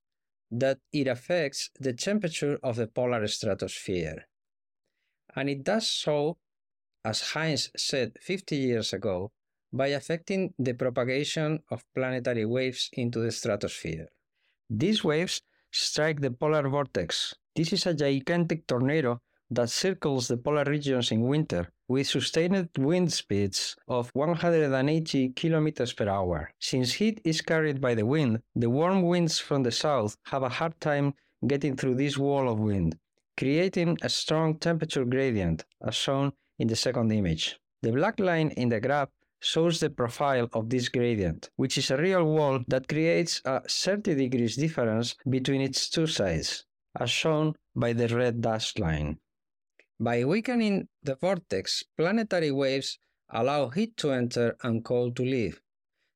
that 0.52 0.78
it 0.92 1.08
affects 1.08 1.70
the 1.80 1.94
temperature 1.94 2.58
of 2.62 2.76
the 2.76 2.86
polar 2.86 3.26
stratosphere. 3.26 4.26
And 5.34 5.48
it 5.48 5.64
does 5.64 5.88
so, 5.88 6.36
as 7.04 7.32
Hines 7.32 7.70
said 7.76 8.12
50 8.20 8.56
years 8.56 8.92
ago, 8.92 9.32
by 9.72 9.88
affecting 9.88 10.52
the 10.58 10.74
propagation 10.74 11.60
of 11.70 11.84
planetary 11.94 12.44
waves 12.44 12.90
into 12.92 13.20
the 13.20 13.32
stratosphere. 13.32 14.08
These 14.68 15.02
waves 15.02 15.40
strike 15.70 16.20
the 16.20 16.30
polar 16.30 16.68
vortex. 16.68 17.34
This 17.56 17.72
is 17.72 17.86
a 17.86 17.94
gigantic 17.94 18.66
tornado 18.66 19.22
that 19.54 19.70
circles 19.70 20.28
the 20.28 20.36
polar 20.36 20.64
regions 20.64 21.12
in 21.12 21.22
winter 21.22 21.70
with 21.88 22.06
sustained 22.06 22.68
wind 22.78 23.12
speeds 23.12 23.76
of 23.86 24.10
180 24.14 25.28
kilometers 25.30 25.92
per 25.92 26.08
hour. 26.08 26.50
Since 26.58 26.94
heat 26.94 27.20
is 27.24 27.42
carried 27.42 27.80
by 27.80 27.94
the 27.94 28.06
wind, 28.06 28.40
the 28.54 28.70
warm 28.70 29.02
winds 29.02 29.38
from 29.38 29.62
the 29.62 29.70
south 29.70 30.16
have 30.24 30.42
a 30.42 30.48
hard 30.48 30.80
time 30.80 31.14
getting 31.46 31.76
through 31.76 31.96
this 31.96 32.16
wall 32.16 32.48
of 32.48 32.60
wind, 32.60 32.98
creating 33.36 33.98
a 34.02 34.08
strong 34.08 34.58
temperature 34.58 35.04
gradient, 35.04 35.64
as 35.86 35.94
shown 35.94 36.32
in 36.58 36.68
the 36.68 36.76
second 36.76 37.12
image. 37.12 37.58
The 37.82 37.92
black 37.92 38.20
line 38.20 38.50
in 38.56 38.68
the 38.70 38.80
graph 38.80 39.10
shows 39.40 39.80
the 39.80 39.90
profile 39.90 40.48
of 40.52 40.70
this 40.70 40.88
gradient, 40.88 41.50
which 41.56 41.76
is 41.76 41.90
a 41.90 41.96
real 41.96 42.24
wall 42.24 42.60
that 42.68 42.88
creates 42.88 43.42
a 43.44 43.60
30 43.68 44.14
degrees 44.14 44.56
difference 44.56 45.16
between 45.28 45.60
its 45.60 45.90
two 45.90 46.06
sides, 46.06 46.64
as 46.98 47.10
shown 47.10 47.54
by 47.74 47.92
the 47.92 48.08
red 48.08 48.40
dashed 48.40 48.78
line. 48.78 49.18
By 50.02 50.24
weakening 50.24 50.88
the 51.00 51.14
vortex, 51.14 51.84
planetary 51.96 52.50
waves 52.50 52.98
allow 53.30 53.68
heat 53.68 53.96
to 53.98 54.10
enter 54.10 54.56
and 54.64 54.84
cold 54.84 55.14
to 55.14 55.22
leave. 55.22 55.60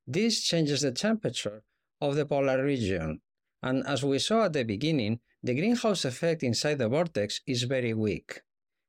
This 0.09 0.43
changes 0.43 0.81
the 0.81 0.91
temperature 0.91 1.63
of 2.01 2.17
the 2.17 2.27
polar 2.27 2.65
region, 2.65 3.21
and 3.63 3.87
as 3.87 4.03
we 4.03 4.19
saw 4.19 4.47
at 4.47 4.55
the 4.55 4.65
beginning, 4.65 5.21
the 5.41 5.55
greenhouse 5.55 6.05
effect 6.05 6.43
inside 6.43 6.79
the 6.79 6.89
vortex 6.89 7.43
is 7.47 7.63
very 7.63 7.95
weak. 7.95 8.43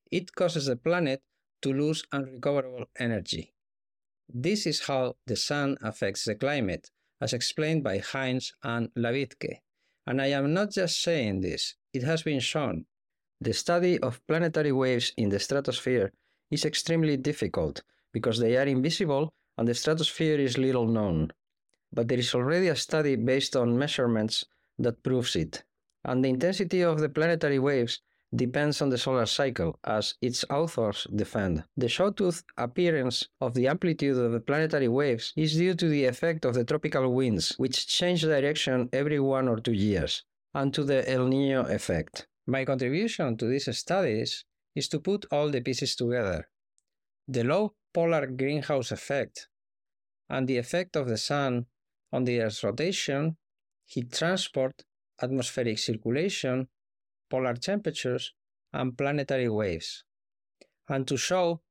It 0.10 0.33
causes 0.33 0.65
the 0.65 0.75
planet 0.75 1.21
to 1.62 1.71
lose 1.71 2.03
unrecoverable 2.12 2.86
energy. 2.97 3.53
This 4.27 4.65
is 4.65 4.88
how 4.88 5.17
the 5.27 5.36
sun 5.36 5.77
affects 5.83 6.25
the 6.25 6.33
climate, 6.33 6.89
as 7.21 7.33
explained 7.33 7.83
by 7.83 7.99
Hines 7.99 8.51
and 8.63 8.89
Labitzke. 8.95 9.62
And 10.07 10.19
I 10.19 10.29
am 10.31 10.55
not 10.55 10.71
just 10.71 11.03
saying 11.03 11.41
this, 11.41 11.75
it 11.93 12.01
has 12.01 12.23
been 12.23 12.39
shown. 12.39 12.88
The 13.39 13.54
study 13.54 14.00
of 14.00 14.26
planetary 14.28 14.71
waves 14.71 15.13
in 15.17 15.30
the 15.30 15.39
stratosphere 15.39 16.12
is 16.50 16.65
extremely 16.65 17.17
difficult 17.17 17.84
because 18.12 18.39
they 18.39 18.58
are 18.58 18.65
invisible 18.65 19.32
and 19.58 19.67
the 19.67 19.73
stratosphere 19.73 20.39
is 20.39 20.58
little 20.58 20.88
known. 20.88 21.32
But 21.93 22.08
there 22.08 22.19
is 22.19 22.34
already 22.34 22.67
a 22.67 22.76
study 22.76 23.15
based 23.15 23.56
on 23.56 23.78
measurements 23.78 24.45
that 24.80 25.04
proves 25.04 25.36
it. 25.36 25.63
And 26.04 26.23
the 26.23 26.30
intensity 26.30 26.82
of 26.82 27.00
the 27.00 27.10
planetary 27.10 27.60
waves 27.60 28.02
depends 28.36 28.82
on 28.82 28.89
the 28.89 28.97
solar 28.97 29.26
cycle, 29.26 29.80
as 29.84 30.15
its 30.21 30.43
authors 30.50 31.08
defend. 31.15 31.63
The 31.78 31.89
sawtooth 31.89 32.43
appearance 32.58 33.28
of 33.39 33.54
the 33.54 33.67
amplitude 33.67 34.17
of 34.17 34.32
the 34.32 34.39
planetary 34.39 34.88
waves 34.88 35.34
is 35.36 35.56
due 35.56 35.76
to 35.76 35.88
the 35.88 36.06
effect 36.06 36.43
of 36.43 36.54
the 36.54 36.65
tropical 36.65 37.13
winds, 37.13 37.54
which 37.58 37.88
change 37.88 38.21
direction 38.21 38.89
every 38.91 39.19
one 39.19 39.47
or 39.47 39.60
two 39.60 39.73
years, 39.73 40.23
and 40.54 40.73
to 40.73 40.84
the 40.84 41.10
El 41.10 41.28
Nino 41.28 41.63
effect. 41.65 42.28
My 42.47 42.65
contribution 42.65 43.38
to 43.38 43.45
these 43.47 43.77
studies 43.77 44.45
is 44.73 44.88
to 44.89 44.99
put 44.99 45.25
all 45.31 45.49
the 45.51 45.62
pieces 45.62 45.95
together. 45.95 46.47
the 47.27 47.43
low 47.43 47.73
polar 47.93 48.25
greenhouse 48.27 48.91
effect, 48.91 49.47
and 50.29 50.47
the 50.47 50.57
effect 50.57 50.95
of 50.95 51.07
the 51.07 51.17
sun 51.17 51.65
on 52.12 52.23
the 52.23 52.39
Earth's 52.41 52.63
rotation, 52.63 53.36
heat 53.86 54.12
transport, 54.13 54.83
atmospheric 55.21 55.77
circulation, 55.77 56.67
polar 57.29 57.55
temperatures, 57.55 58.33
and 58.73 58.97
planetary 58.97 59.49
waves. 59.49 60.05
And 60.88 61.07
to 61.07 61.17
show 61.17 61.62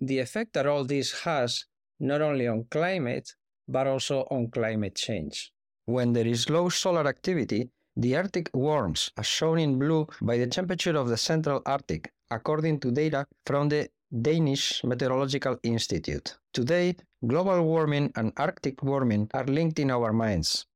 the 0.00 0.18
effect 0.20 0.54
that 0.54 0.66
all 0.66 0.84
this 0.84 1.22
has 1.22 1.66
not 2.00 2.22
only 2.22 2.46
on 2.48 2.64
climate, 2.70 3.34
but 3.68 3.86
also 3.86 4.26
on 4.30 4.50
climate 4.50 4.94
change. 4.94 5.52
When 5.84 6.12
there 6.14 6.26
is 6.26 6.48
low 6.48 6.70
solar 6.70 7.06
activity, 7.06 7.70
the 7.96 8.16
Arctic 8.16 8.50
warms, 8.52 9.10
as 9.16 9.26
shown 9.26 9.58
in 9.58 9.78
blue 9.78 10.06
by 10.20 10.36
the 10.36 10.46
temperature 10.46 10.96
of 10.96 11.08
the 11.08 11.16
central 11.16 11.62
Arctic, 11.64 12.12
according 12.30 12.80
to 12.80 12.90
data 12.90 13.26
from 13.46 13.68
the 13.68 13.88
Danish 14.22 14.82
Meteorological 14.82 15.58
Institute. 15.62 16.36
Today, 16.52 16.96
global 17.26 17.62
warming 17.62 18.12
and 18.16 18.32
Arctic 18.36 18.82
warming 18.82 19.30
are 19.32 19.44
linked 19.44 19.78
in 19.78 19.90
our 19.90 20.12
minds. 20.12 20.66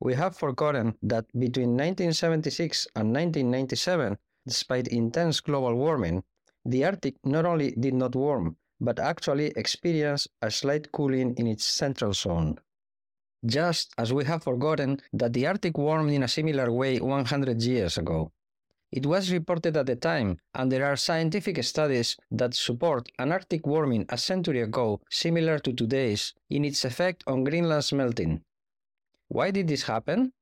We 0.00 0.14
have 0.14 0.36
forgotten 0.36 0.96
that 1.02 1.26
between 1.38 1.76
1976 1.76 2.88
and 2.96 3.14
1997, 3.14 4.18
despite 4.46 4.88
intense 4.88 5.40
global 5.40 5.74
warming, 5.74 6.24
the 6.64 6.84
Arctic 6.84 7.16
not 7.24 7.44
only 7.44 7.72
did 7.72 7.94
not 7.94 8.16
warm, 8.16 8.56
but 8.80 8.98
actually 8.98 9.52
experienced 9.56 10.28
a 10.40 10.50
slight 10.50 10.90
cooling 10.90 11.34
in 11.36 11.46
its 11.46 11.64
central 11.64 12.12
zone. 12.12 12.58
Just 13.44 13.92
as 13.98 14.12
we 14.12 14.24
have 14.24 14.44
forgotten 14.44 15.00
that 15.12 15.32
the 15.32 15.46
Arctic 15.46 15.76
warmed 15.76 16.12
in 16.12 16.22
a 16.22 16.28
similar 16.28 16.70
way 16.70 17.00
100 17.00 17.60
years 17.62 17.98
ago. 17.98 18.30
It 18.92 19.06
was 19.06 19.32
reported 19.32 19.76
at 19.76 19.86
the 19.86 19.96
time, 19.96 20.38
and 20.54 20.70
there 20.70 20.84
are 20.84 20.96
scientific 20.96 21.64
studies 21.64 22.16
that 22.30 22.54
support 22.54 23.08
an 23.18 23.32
Arctic 23.32 23.66
warming 23.66 24.04
a 24.10 24.18
century 24.18 24.60
ago 24.60 25.00
similar 25.10 25.58
to 25.60 25.72
today's 25.72 26.34
in 26.50 26.64
its 26.64 26.84
effect 26.84 27.24
on 27.26 27.42
Greenland's 27.42 27.92
melting. 27.92 28.42
Why 29.28 29.50
did 29.50 29.68
this 29.68 29.84
happen? 29.84 30.32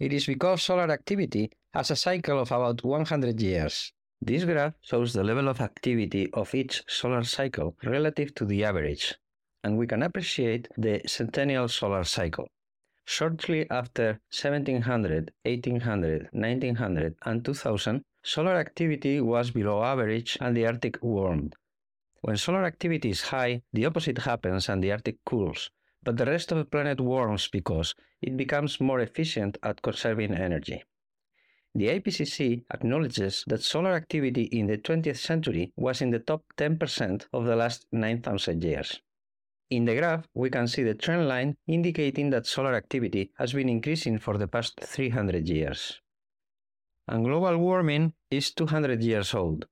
It 0.00 0.12
is 0.12 0.26
because 0.26 0.62
solar 0.62 0.90
activity 0.90 1.52
has 1.74 1.90
a 1.90 1.96
cycle 1.96 2.40
of 2.40 2.50
about 2.50 2.82
100 2.82 3.40
years. 3.40 3.92
This 4.22 4.44
graph 4.44 4.74
shows 4.80 5.12
the 5.12 5.22
level 5.22 5.48
of 5.48 5.60
activity 5.60 6.30
of 6.32 6.54
each 6.54 6.82
solar 6.88 7.22
cycle 7.24 7.76
relative 7.84 8.34
to 8.36 8.44
the 8.46 8.64
average, 8.64 9.14
and 9.62 9.76
we 9.76 9.86
can 9.86 10.02
appreciate 10.02 10.68
the 10.76 11.00
centennial 11.06 11.68
solar 11.68 12.04
cycle. 12.04 12.48
Shortly 13.04 13.68
after 13.70 14.20
1700, 14.30 15.32
1800, 15.44 16.28
1900, 16.32 17.16
and 17.24 17.44
2000, 17.44 18.04
solar 18.22 18.56
activity 18.56 19.20
was 19.20 19.50
below 19.50 19.82
average 19.82 20.36
and 20.40 20.56
the 20.56 20.66
Arctic 20.66 21.02
warmed. 21.02 21.54
When 22.20 22.36
solar 22.36 22.64
activity 22.64 23.10
is 23.10 23.22
high, 23.22 23.62
the 23.72 23.86
opposite 23.86 24.18
happens 24.18 24.68
and 24.68 24.82
the 24.84 24.92
Arctic 24.92 25.24
cools, 25.24 25.70
but 26.02 26.16
the 26.16 26.26
rest 26.26 26.52
of 26.52 26.58
the 26.58 26.64
planet 26.64 27.00
warms 27.00 27.48
because 27.48 27.94
it 28.20 28.36
becomes 28.36 28.80
more 28.80 29.00
efficient 29.00 29.56
at 29.62 29.82
conserving 29.82 30.34
energy. 30.34 30.84
The 31.74 31.88
IPCC 31.88 32.64
acknowledges 32.72 33.44
that 33.46 33.62
solar 33.62 33.92
activity 33.92 34.42
in 34.44 34.66
the 34.66 34.78
20th 34.78 35.18
century 35.18 35.72
was 35.76 36.02
in 36.02 36.10
the 36.10 36.18
top 36.18 36.44
10% 36.56 37.26
of 37.32 37.44
the 37.44 37.56
last 37.56 37.86
9,000 37.92 38.64
years. 38.64 39.00
In 39.70 39.84
the 39.84 39.96
graph, 39.96 40.26
we 40.34 40.48
can 40.48 40.66
see 40.66 40.82
the 40.82 40.94
trend 40.94 41.28
line 41.28 41.56
indicating 41.66 42.30
that 42.30 42.46
solar 42.46 42.74
activity 42.74 43.30
has 43.36 43.52
been 43.52 43.68
increasing 43.68 44.18
for 44.18 44.38
the 44.38 44.48
past 44.48 44.80
300 44.80 45.46
years. 45.46 46.00
And 47.06 47.24
global 47.24 47.58
warming 47.58 48.14
is 48.30 48.50
200 48.52 49.02
years 49.02 49.34
old. 49.34 49.66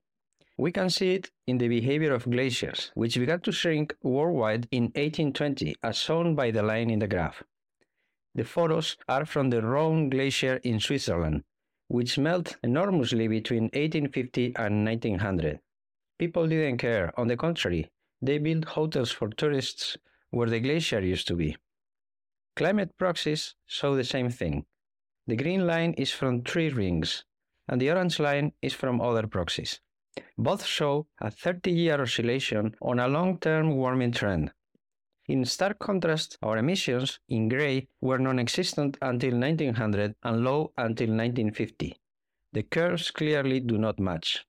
We 0.55 0.71
can 0.71 0.91
see 0.91 1.15
it 1.15 1.31
in 1.47 1.57
the 1.57 1.67
behavior 1.67 2.13
of 2.13 2.29
glaciers, 2.29 2.91
which 2.93 3.17
began 3.17 3.41
to 3.41 3.51
shrink 3.51 3.95
worldwide 4.03 4.67
in 4.71 4.83
1820, 4.85 5.75
as 5.81 5.97
shown 5.97 6.35
by 6.35 6.51
the 6.51 6.61
line 6.63 6.91
in 6.91 6.99
the 6.99 7.07
graph. 7.07 7.41
The 8.35 8.43
photos 8.43 8.97
are 9.09 9.25
from 9.25 9.49
the 9.49 9.63
Rhone 9.63 10.09
Glacier 10.11 10.57
in 10.57 10.79
Switzerland, 10.79 11.43
which 11.87 12.19
melted 12.19 12.57
enormously 12.63 13.27
between 13.27 13.63
1850 13.63 14.55
and 14.57 14.85
1900. 14.85 15.59
People 16.19 16.47
didn't 16.47 16.77
care, 16.77 17.19
on 17.19 17.27
the 17.27 17.37
contrary, 17.37 17.89
they 18.21 18.37
built 18.37 18.65
hotels 18.65 19.11
for 19.11 19.29
tourists 19.29 19.97
where 20.31 20.49
the 20.49 20.59
glacier 20.59 20.99
used 20.99 21.27
to 21.27 21.35
be. 21.35 21.55
Climate 22.55 22.97
proxies 22.97 23.55
show 23.65 23.95
the 23.95 24.03
same 24.03 24.29
thing. 24.29 24.65
The 25.27 25.35
green 25.35 25.67
line 25.67 25.93
is 25.93 26.11
from 26.11 26.41
tree 26.41 26.69
rings, 26.69 27.23
and 27.67 27.79
the 27.79 27.91
orange 27.91 28.19
line 28.19 28.53
is 28.61 28.73
from 28.73 28.99
other 28.99 29.27
proxies. 29.27 29.79
Both 30.37 30.65
show 30.65 31.07
a 31.21 31.29
30 31.29 31.71
year 31.71 32.01
oscillation 32.01 32.75
on 32.81 32.99
a 32.99 33.07
long 33.07 33.37
term 33.39 33.75
warming 33.75 34.13
trend. 34.13 34.51
In 35.27 35.45
stark 35.45 35.77
contrast, 35.77 36.37
our 36.41 36.57
emissions, 36.57 37.19
in 37.29 37.49
grey, 37.49 37.89
were 38.01 38.17
non 38.17 38.39
existent 38.39 38.97
until 39.01 39.37
1900 39.37 40.15
and 40.23 40.43
low 40.43 40.71
until 40.77 41.09
1950. 41.09 41.95
The 42.53 42.63
curves 42.63 43.11
clearly 43.11 43.59
do 43.59 43.77
not 43.77 43.99
match. 43.99 44.46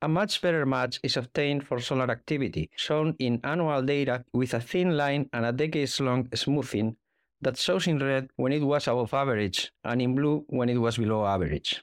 A 0.00 0.08
much 0.08 0.40
better 0.40 0.64
match 0.64 1.00
is 1.02 1.16
obtained 1.16 1.66
for 1.66 1.80
solar 1.80 2.08
activity, 2.08 2.70
shown 2.76 3.16
in 3.18 3.40
annual 3.42 3.82
data 3.82 4.24
with 4.32 4.54
a 4.54 4.60
thin 4.60 4.96
line 4.96 5.28
and 5.32 5.44
a 5.44 5.50
decades 5.50 5.98
long 5.98 6.28
smoothing 6.36 6.96
that 7.40 7.56
shows 7.56 7.88
in 7.88 7.98
red 7.98 8.30
when 8.36 8.52
it 8.52 8.62
was 8.62 8.86
above 8.86 9.12
average 9.12 9.72
and 9.82 10.00
in 10.00 10.14
blue 10.14 10.44
when 10.48 10.68
it 10.68 10.78
was 10.78 10.98
below 10.98 11.26
average. 11.26 11.82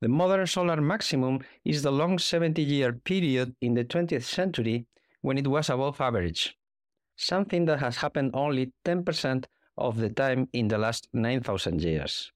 The 0.00 0.08
modern 0.08 0.46
solar 0.46 0.80
maximum 0.80 1.40
is 1.66 1.82
the 1.82 1.92
long 1.92 2.18
70 2.18 2.62
year 2.62 2.94
period 2.94 3.54
in 3.60 3.74
the 3.74 3.84
20th 3.84 4.24
century 4.24 4.86
when 5.20 5.36
it 5.36 5.46
was 5.46 5.68
above 5.68 6.00
average, 6.00 6.56
something 7.16 7.66
that 7.66 7.80
has 7.80 7.98
happened 7.98 8.30
only 8.32 8.72
10% 8.86 9.44
of 9.76 9.98
the 9.98 10.08
time 10.08 10.48
in 10.54 10.68
the 10.68 10.78
last 10.78 11.08
9,000 11.12 11.82
years. 11.82 12.32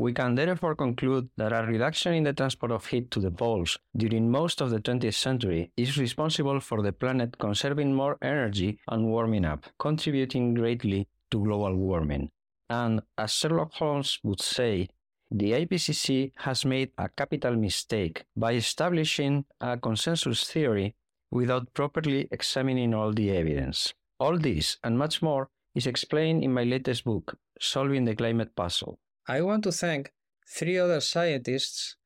We 0.00 0.12
can 0.12 0.36
therefore 0.36 0.76
conclude 0.76 1.28
that 1.38 1.52
a 1.52 1.66
reduction 1.66 2.14
in 2.14 2.22
the 2.22 2.32
transport 2.32 2.70
of 2.70 2.86
heat 2.86 3.10
to 3.10 3.20
the 3.20 3.32
poles 3.32 3.76
during 3.96 4.30
most 4.30 4.60
of 4.60 4.70
the 4.70 4.78
20th 4.78 5.14
century 5.14 5.72
is 5.76 5.98
responsible 5.98 6.60
for 6.60 6.82
the 6.82 6.92
planet 6.92 7.36
conserving 7.38 7.92
more 7.94 8.16
energy 8.22 8.78
and 8.86 9.06
warming 9.06 9.44
up, 9.44 9.64
contributing 9.76 10.54
greatly 10.54 11.08
to 11.32 11.42
global 11.42 11.74
warming. 11.74 12.30
And 12.70 13.02
as 13.16 13.32
Sherlock 13.32 13.72
Holmes 13.72 14.20
would 14.22 14.40
say, 14.40 14.88
the 15.32 15.52
IPCC 15.52 16.30
has 16.36 16.64
made 16.64 16.92
a 16.96 17.08
capital 17.08 17.56
mistake 17.56 18.24
by 18.36 18.52
establishing 18.52 19.46
a 19.60 19.76
consensus 19.78 20.44
theory 20.44 20.94
without 21.32 21.74
properly 21.74 22.28
examining 22.30 22.94
all 22.94 23.12
the 23.12 23.32
evidence. 23.32 23.94
All 24.20 24.38
this 24.38 24.78
and 24.84 24.96
much 24.96 25.22
more 25.22 25.50
is 25.74 25.88
explained 25.88 26.44
in 26.44 26.54
my 26.54 26.62
latest 26.62 27.04
book, 27.04 27.36
Solving 27.60 28.04
the 28.04 28.14
Climate 28.14 28.54
Puzzle. 28.54 29.00
I 29.30 29.42
want 29.42 29.62
to 29.64 29.72
thank 29.72 30.10
three 30.48 30.78
other 30.78 31.00
scientists 31.00 31.96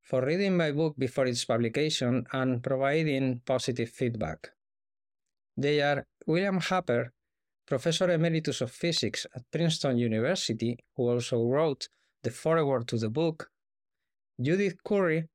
for 0.00 0.24
reading 0.24 0.56
my 0.56 0.72
book 0.72 0.94
before 0.96 1.26
its 1.26 1.44
publication 1.44 2.24
and 2.32 2.62
providing 2.62 3.42
positive 3.44 3.90
feedback. 3.90 4.52
They 5.58 5.82
are 5.82 6.06
William 6.26 6.58
Happer, 6.58 7.12
Professor 7.66 8.10
Emeritus 8.10 8.62
of 8.62 8.70
Physics 8.70 9.26
at 9.36 9.42
Princeton 9.52 9.98
University, 9.98 10.78
who 10.96 11.10
also 11.10 11.44
wrote 11.44 11.90
the 12.22 12.30
foreword 12.30 12.88
to 12.88 12.96
the 12.96 13.10
book, 13.10 13.50
Judith 14.40 14.82
Curry, 14.82 15.28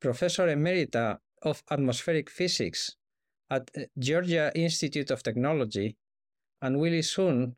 Professor 0.00 0.48
Emerita 0.48 1.18
of 1.42 1.62
Atmospheric 1.70 2.30
Physics 2.30 2.96
at 3.50 3.70
eh, 3.74 3.84
Georgia 3.98 4.50
Institute 4.54 5.10
of 5.10 5.22
Technology, 5.22 5.98
and 6.62 6.80
Willie 6.80 7.02
Soon, 7.02 7.56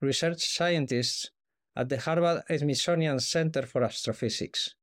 research 0.00 0.48
scientist 0.48 1.30
at 1.74 1.88
the 1.88 1.98
Harvard 1.98 2.42
Smithsonian 2.48 3.18
Center 3.20 3.62
for 3.62 3.82
Astrophysics. 3.82 4.74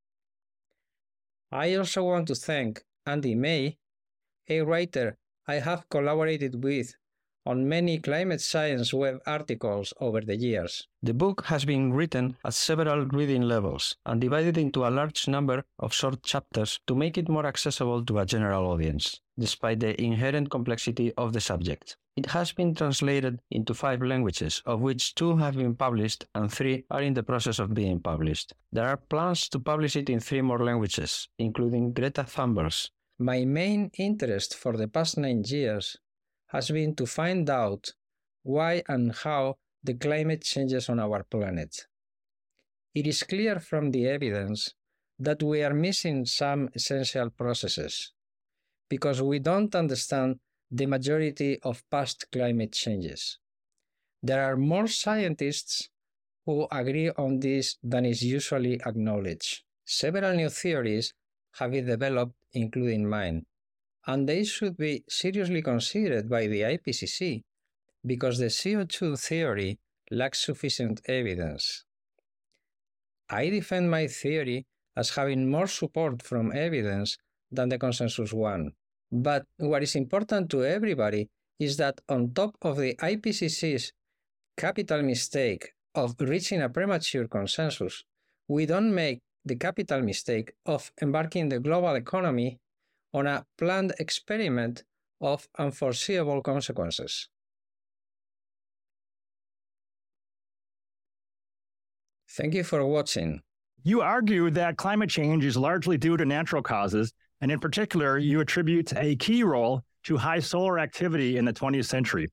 I 1.52 1.76
also 1.76 2.04
want 2.04 2.28
to 2.28 2.36
thank 2.36 2.84
Andy 3.06 3.36
May, 3.36 3.78
a 4.48 4.62
writer 4.62 5.18
I 5.48 5.56
have 5.56 5.90
collaborated 5.90 6.64
with 6.64 6.94
on 7.50 7.68
many 7.68 7.98
climate 7.98 8.40
science 8.40 8.94
web 8.94 9.18
articles 9.26 9.92
over 10.00 10.22
the 10.22 10.36
years. 10.36 10.88
The 11.02 11.16
book 11.16 11.46
has 11.46 11.66
been 11.66 11.92
written 11.92 12.38
at 12.46 12.54
several 12.54 13.06
reading 13.08 13.42
levels 13.42 13.96
and 14.06 14.22
divided 14.22 14.56
into 14.56 14.86
a 14.86 14.92
large 14.92 15.28
number 15.28 15.64
of 15.80 15.92
short 15.92 16.22
chapters 16.22 16.80
to 16.86 16.94
make 16.94 17.18
it 17.18 17.28
more 17.28 17.48
accessible 17.48 18.06
to 18.06 18.20
a 18.20 18.26
general 18.28 18.68
audience, 18.68 19.20
despite 19.40 19.80
the 19.80 20.00
inherent 20.00 20.52
complexity 20.52 21.12
of 21.18 21.34
the 21.34 21.42
subject. 21.42 21.98
It 22.16 22.28
has 22.28 22.52
been 22.52 22.76
translated 22.76 23.40
into 23.50 23.74
five 23.74 24.04
languages, 24.04 24.62
of 24.68 24.82
which 24.82 25.16
two 25.16 25.38
have 25.38 25.56
been 25.56 25.74
published 25.74 26.26
and 26.36 26.54
three 26.54 26.86
are 26.92 27.02
in 27.02 27.16
the 27.16 27.24
process 27.24 27.58
of 27.58 27.74
being 27.74 28.00
published. 28.00 28.54
There 28.72 28.88
are 28.88 28.98
plans 28.98 29.50
to 29.50 29.60
publish 29.60 29.96
it 29.96 30.10
in 30.10 30.20
three 30.20 30.44
more 30.44 30.64
languages, 30.64 31.28
including 31.40 31.94
Greta 31.94 32.26
Thunberg's. 32.26 32.92
My 33.18 33.44
main 33.44 33.90
interest 33.98 34.56
for 34.56 34.78
the 34.78 34.88
past 34.88 35.18
nine 35.18 35.44
years 35.48 35.98
has 36.50 36.70
been 36.72 36.96
to 36.96 37.06
find 37.06 37.50
out 37.50 37.94
why 38.44 38.84
and 38.88 39.14
how 39.14 39.58
the 39.84 39.94
climate 39.94 40.44
changes 40.44 40.90
on 40.90 41.00
our 41.00 41.24
planet. 41.24 41.88
It 42.94 43.08
is 43.08 43.24
clear 43.24 43.60
from 43.60 43.92
the 43.92 44.08
evidence 44.08 44.74
that 45.20 45.44
we 45.44 45.64
are 45.64 45.74
missing 45.74 46.26
some 46.26 46.70
essential 46.74 47.30
processes 47.30 48.14
because 48.90 49.22
we 49.22 49.40
don't 49.40 49.76
understand 49.76 50.40
the 50.72 50.86
majority 50.86 51.60
of 51.64 51.84
past 51.90 52.26
climate 52.32 52.74
changes. 52.74 53.38
There 54.22 54.44
are 54.44 54.58
more 54.58 54.88
scientists 54.88 55.90
who 56.46 56.68
agree 56.72 57.12
on 57.12 57.40
this 57.40 57.78
than 57.84 58.06
is 58.06 58.24
usually 58.24 58.82
acknowledged. 58.86 59.64
Several 59.86 60.36
new 60.36 60.50
theories 60.50 61.14
have 61.54 61.72
been 61.72 61.86
developed, 61.86 62.36
including 62.54 63.08
mine, 63.08 63.46
and 64.08 64.28
they 64.28 64.44
should 64.44 64.78
be 64.78 65.04
seriously 65.10 65.62
considered 65.62 66.30
by 66.30 66.48
the 66.48 66.62
IPCC 66.62 67.42
because 68.06 68.38
the 68.38 68.46
CO2 68.46 69.20
theory 69.20 69.80
lacks 70.12 70.46
sufficient 70.46 71.02
evidence. 71.06 71.86
I 73.30 73.50
defend 73.50 73.92
my 73.92 74.08
theory 74.08 74.66
as 74.96 75.12
having 75.12 75.50
more 75.50 75.68
support 75.68 76.22
from 76.22 76.52
evidence 76.56 77.18
than 77.52 77.70
the 77.70 77.78
consensus 77.78 78.34
one. 78.34 78.72
But 79.12 79.46
what 79.58 79.84
is 79.84 79.96
important 79.96 80.50
to 80.52 80.66
everybody 80.66 81.30
is 81.60 81.78
that 81.78 82.00
on 82.10 82.32
top 82.34 82.56
of 82.62 82.78
the 82.78 82.96
IPCC's 82.96 83.92
capital 84.58 85.02
mistake 85.04 85.74
of 85.96 86.16
reaching 86.20 86.62
a 86.62 86.70
premature 86.70 87.28
consensus, 87.28 88.04
we 88.48 88.66
don't 88.66 88.94
make 88.94 89.20
the 89.46 89.56
capital 89.56 90.02
mistake 90.02 90.54
of 90.66 90.92
embarking 91.02 91.50
the 91.50 91.60
global 91.60 91.96
economy 91.96 92.60
on 93.14 93.28
a 93.28 93.46
planned 93.58 93.94
experiment 94.00 94.84
of 95.22 95.48
unforeseeable 95.58 96.42
consequences. 96.42 97.28
Thank 102.32 102.54
you 102.54 102.64
for 102.64 102.86
watching. 102.86 103.42
You 103.84 104.02
argue 104.02 104.50
that 104.52 104.78
climate 104.78 105.10
change 105.10 105.46
is 105.46 105.58
largely 105.58 105.98
due 105.98 106.18
to 106.18 106.26
natural 106.26 106.62
causes, 106.62 107.12
and 107.42 107.52
in 107.52 107.60
particular, 107.60 108.18
you 108.18 108.40
attribute 108.40 108.94
a 108.96 109.16
key 109.16 109.44
role 109.44 109.82
to 110.04 110.18
high 110.18 110.40
solar 110.40 110.80
activity 110.80 111.38
in 111.38 111.46
the 111.46 111.54
20th 111.54 111.86
century. 111.86 112.28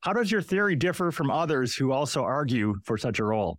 How 0.00 0.12
does 0.12 0.30
your 0.30 0.42
theory 0.42 0.76
differ 0.76 1.10
from 1.10 1.30
others 1.30 1.74
who 1.74 1.92
also 1.92 2.22
argue 2.22 2.76
for 2.84 2.96
such 2.96 3.18
a 3.18 3.24
role? 3.24 3.58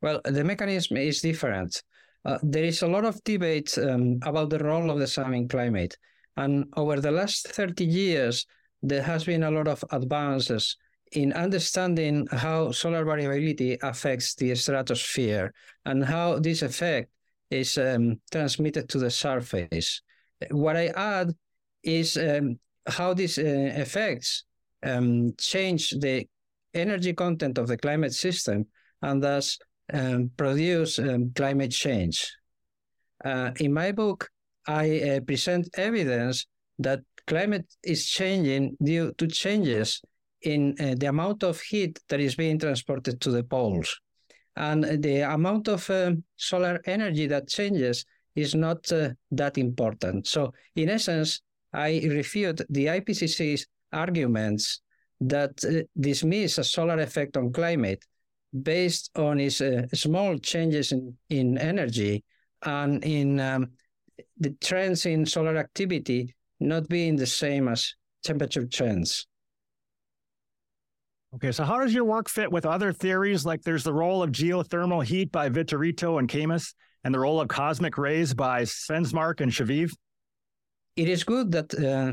Well, 0.00 0.20
the 0.24 0.44
mechanism 0.44 0.96
is 0.96 1.20
different. 1.20 1.82
Uh, 2.24 2.38
there 2.42 2.64
is 2.64 2.82
a 2.82 2.86
lot 2.86 3.04
of 3.04 3.22
debate 3.24 3.76
um, 3.78 4.18
about 4.22 4.50
the 4.50 4.58
role 4.58 4.90
of 4.90 4.98
the 4.98 5.06
sun 5.06 5.34
in 5.34 5.48
climate. 5.48 5.96
And 6.36 6.66
over 6.76 7.00
the 7.00 7.10
last 7.10 7.48
30 7.48 7.84
years, 7.84 8.46
there 8.82 9.02
has 9.02 9.24
been 9.24 9.42
a 9.42 9.50
lot 9.50 9.68
of 9.68 9.84
advances 9.90 10.76
in 11.12 11.32
understanding 11.32 12.26
how 12.30 12.72
solar 12.72 13.04
variability 13.04 13.78
affects 13.82 14.34
the 14.34 14.54
stratosphere 14.54 15.52
and 15.84 16.04
how 16.04 16.38
this 16.38 16.62
effect 16.62 17.10
is 17.50 17.78
um, 17.78 18.20
transmitted 18.32 18.88
to 18.88 18.98
the 18.98 19.10
surface. 19.10 20.02
What 20.50 20.76
I 20.76 20.88
add 20.88 21.32
is 21.82 22.16
um, 22.16 22.58
how 22.86 23.14
these 23.14 23.38
uh, 23.38 23.42
effects 23.76 24.44
um, 24.82 25.34
change 25.38 25.90
the 25.90 26.26
energy 26.74 27.12
content 27.12 27.58
of 27.58 27.68
the 27.68 27.76
climate 27.76 28.12
system 28.12 28.66
and 29.02 29.22
thus 29.22 29.58
um, 29.92 30.30
produce 30.36 30.98
um, 30.98 31.32
climate 31.34 31.72
change. 31.72 32.32
Uh, 33.24 33.50
in 33.60 33.72
my 33.72 33.92
book, 33.92 34.28
I 34.66 35.00
uh, 35.00 35.20
present 35.20 35.68
evidence 35.76 36.46
that 36.78 37.00
climate 37.26 37.66
is 37.82 38.06
changing 38.06 38.76
due 38.82 39.12
to 39.18 39.26
changes 39.26 40.00
in 40.42 40.74
uh, 40.80 40.94
the 40.96 41.06
amount 41.06 41.42
of 41.42 41.60
heat 41.60 41.98
that 42.08 42.20
is 42.20 42.34
being 42.34 42.58
transported 42.58 43.20
to 43.20 43.30
the 43.30 43.42
poles. 43.42 43.98
And 44.56 45.02
the 45.02 45.20
amount 45.20 45.68
of 45.68 45.88
um, 45.90 46.22
solar 46.36 46.80
energy 46.86 47.26
that 47.26 47.48
changes 47.48 48.04
is 48.36 48.54
not 48.54 48.90
uh, 48.92 49.10
that 49.32 49.58
important. 49.58 50.26
So, 50.26 50.52
in 50.76 50.88
essence, 50.90 51.40
I 51.72 52.02
refute 52.08 52.60
the 52.68 52.86
IPCC's 52.86 53.66
arguments 53.92 54.80
that 55.20 55.64
uh, 55.64 55.82
dismiss 55.98 56.58
a 56.58 56.64
solar 56.64 57.00
effect 57.00 57.36
on 57.36 57.52
climate 57.52 58.04
based 58.62 59.10
on 59.16 59.40
its 59.40 59.60
uh, 59.60 59.86
small 59.92 60.38
changes 60.38 60.92
in, 60.92 61.16
in 61.30 61.58
energy 61.58 62.22
and 62.62 63.04
in 63.04 63.40
um, 63.40 63.70
the 64.38 64.50
trends 64.60 65.06
in 65.06 65.26
solar 65.26 65.56
activity 65.56 66.34
not 66.60 66.88
being 66.88 67.16
the 67.16 67.26
same 67.26 67.68
as 67.68 67.94
temperature 68.22 68.66
trends. 68.66 69.26
Okay, 71.34 71.50
so 71.50 71.64
how 71.64 71.80
does 71.80 71.92
your 71.92 72.04
work 72.04 72.28
fit 72.28 72.50
with 72.50 72.64
other 72.64 72.92
theories? 72.92 73.44
Like 73.44 73.62
there's 73.62 73.82
the 73.82 73.92
role 73.92 74.22
of 74.22 74.30
geothermal 74.30 75.04
heat 75.04 75.32
by 75.32 75.50
Viterito 75.50 76.20
and 76.20 76.28
Kamis, 76.28 76.74
and 77.02 77.12
the 77.12 77.18
role 77.18 77.40
of 77.40 77.48
cosmic 77.48 77.98
rays 77.98 78.32
by 78.32 78.62
Svensmark 78.62 79.40
and 79.40 79.50
Shaviv? 79.50 79.92
It 80.96 81.08
is 81.08 81.24
good 81.24 81.50
that 81.52 81.74
uh, 81.74 82.12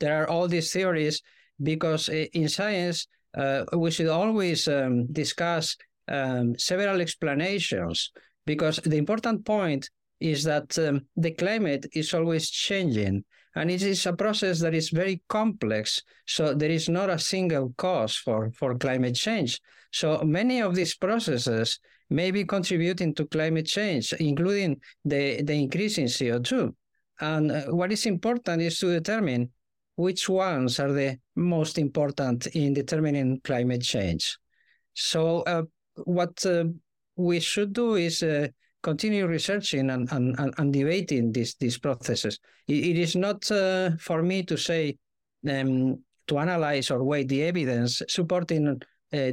there 0.00 0.22
are 0.22 0.28
all 0.28 0.48
these 0.48 0.72
theories 0.72 1.22
because 1.62 2.08
in 2.08 2.48
science, 2.48 3.06
uh, 3.38 3.64
we 3.76 3.90
should 3.90 4.08
always 4.08 4.68
um, 4.68 5.06
discuss 5.12 5.76
um, 6.08 6.58
several 6.58 7.00
explanations 7.00 8.10
because 8.44 8.76
the 8.76 8.96
important 8.96 9.44
point 9.44 9.88
is 10.20 10.42
that 10.44 10.76
um, 10.78 11.02
the 11.16 11.30
climate 11.30 11.86
is 11.92 12.12
always 12.12 12.50
changing 12.50 13.24
and 13.54 13.70
it 13.70 13.82
is 13.82 14.06
a 14.06 14.12
process 14.12 14.60
that 14.60 14.74
is 14.74 14.90
very 14.90 15.22
complex. 15.28 16.02
So 16.26 16.54
there 16.54 16.70
is 16.70 16.88
not 16.88 17.10
a 17.10 17.18
single 17.18 17.74
cause 17.76 18.16
for, 18.16 18.50
for 18.52 18.76
climate 18.76 19.14
change. 19.14 19.60
So 19.92 20.20
many 20.22 20.60
of 20.60 20.74
these 20.74 20.96
processes 20.96 21.78
may 22.10 22.30
be 22.30 22.44
contributing 22.44 23.14
to 23.14 23.26
climate 23.26 23.66
change, 23.66 24.12
including 24.14 24.80
the, 25.04 25.42
the 25.42 25.54
increase 25.54 25.98
in 25.98 26.06
CO2. 26.06 26.72
And 27.20 27.50
uh, 27.50 27.64
what 27.66 27.92
is 27.92 28.06
important 28.06 28.62
is 28.62 28.78
to 28.78 28.92
determine 28.92 29.50
which 29.98 30.28
ones 30.28 30.78
are 30.78 30.92
the 30.92 31.18
most 31.34 31.76
important 31.76 32.46
in 32.54 32.72
determining 32.72 33.40
climate 33.42 33.82
change. 33.82 34.38
So 34.94 35.40
uh, 35.40 35.62
what 36.04 36.46
uh, 36.46 36.66
we 37.16 37.40
should 37.40 37.72
do 37.72 37.96
is 37.96 38.22
uh, 38.22 38.46
continue 38.80 39.26
researching 39.26 39.90
and, 39.90 40.08
and, 40.12 40.54
and, 40.56 40.72
debating 40.72 41.32
these, 41.32 41.56
these 41.56 41.78
processes. 41.78 42.38
it, 42.68 42.74
it 42.74 42.96
is 42.96 43.16
not 43.16 43.50
uh, 43.50 43.90
for 43.98 44.22
me 44.22 44.44
to 44.44 44.56
say, 44.56 44.96
um, 45.50 45.98
to 46.28 46.38
analyze 46.38 46.92
or 46.92 47.02
weigh 47.02 47.24
the 47.24 47.42
evidence 47.42 48.00
supporting 48.08 48.68
uh, 48.68 48.76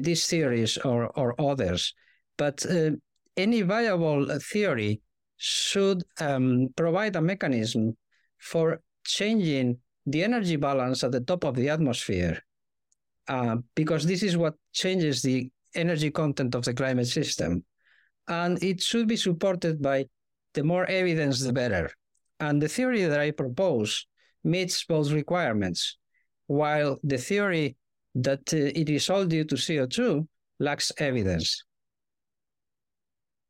these 0.01 0.25
theories 0.25 0.79
or, 0.79 1.11
or 1.15 1.39
others, 1.39 1.93
but 2.39 2.65
uh, 2.65 2.89
any 3.37 3.61
viable 3.61 4.25
theory 4.39 4.99
should 5.37 6.01
um, 6.19 6.69
provide 6.75 7.15
a 7.15 7.21
mechanism 7.21 7.95
for 8.39 8.81
changing 9.03 9.77
the 10.05 10.23
energy 10.23 10.55
balance 10.55 11.03
at 11.03 11.11
the 11.11 11.21
top 11.21 11.43
of 11.43 11.55
the 11.55 11.69
atmosphere, 11.69 12.41
uh, 13.27 13.57
because 13.75 14.05
this 14.05 14.23
is 14.23 14.37
what 14.37 14.55
changes 14.73 15.21
the 15.21 15.49
energy 15.73 16.11
content 16.11 16.55
of 16.55 16.63
the 16.63 16.73
climate 16.73 17.07
system 17.07 17.63
and 18.27 18.61
it 18.63 18.81
should 18.81 19.07
be 19.07 19.15
supported 19.15 19.81
by 19.81 20.05
the 20.53 20.63
more 20.63 20.85
evidence, 20.85 21.41
the 21.41 21.53
better. 21.53 21.89
And 22.39 22.61
the 22.61 22.67
theory 22.67 23.03
that 23.03 23.19
I 23.19 23.31
propose 23.31 24.07
meets 24.43 24.83
both 24.83 25.11
requirements, 25.11 25.97
while 26.47 26.97
the 27.03 27.17
theory 27.17 27.75
that 28.15 28.53
uh, 28.53 28.57
it 28.57 28.89
is 28.89 29.09
all 29.09 29.25
due 29.25 29.43
to 29.45 29.55
CO2 29.55 30.27
lacks 30.59 30.91
evidence. 30.97 31.63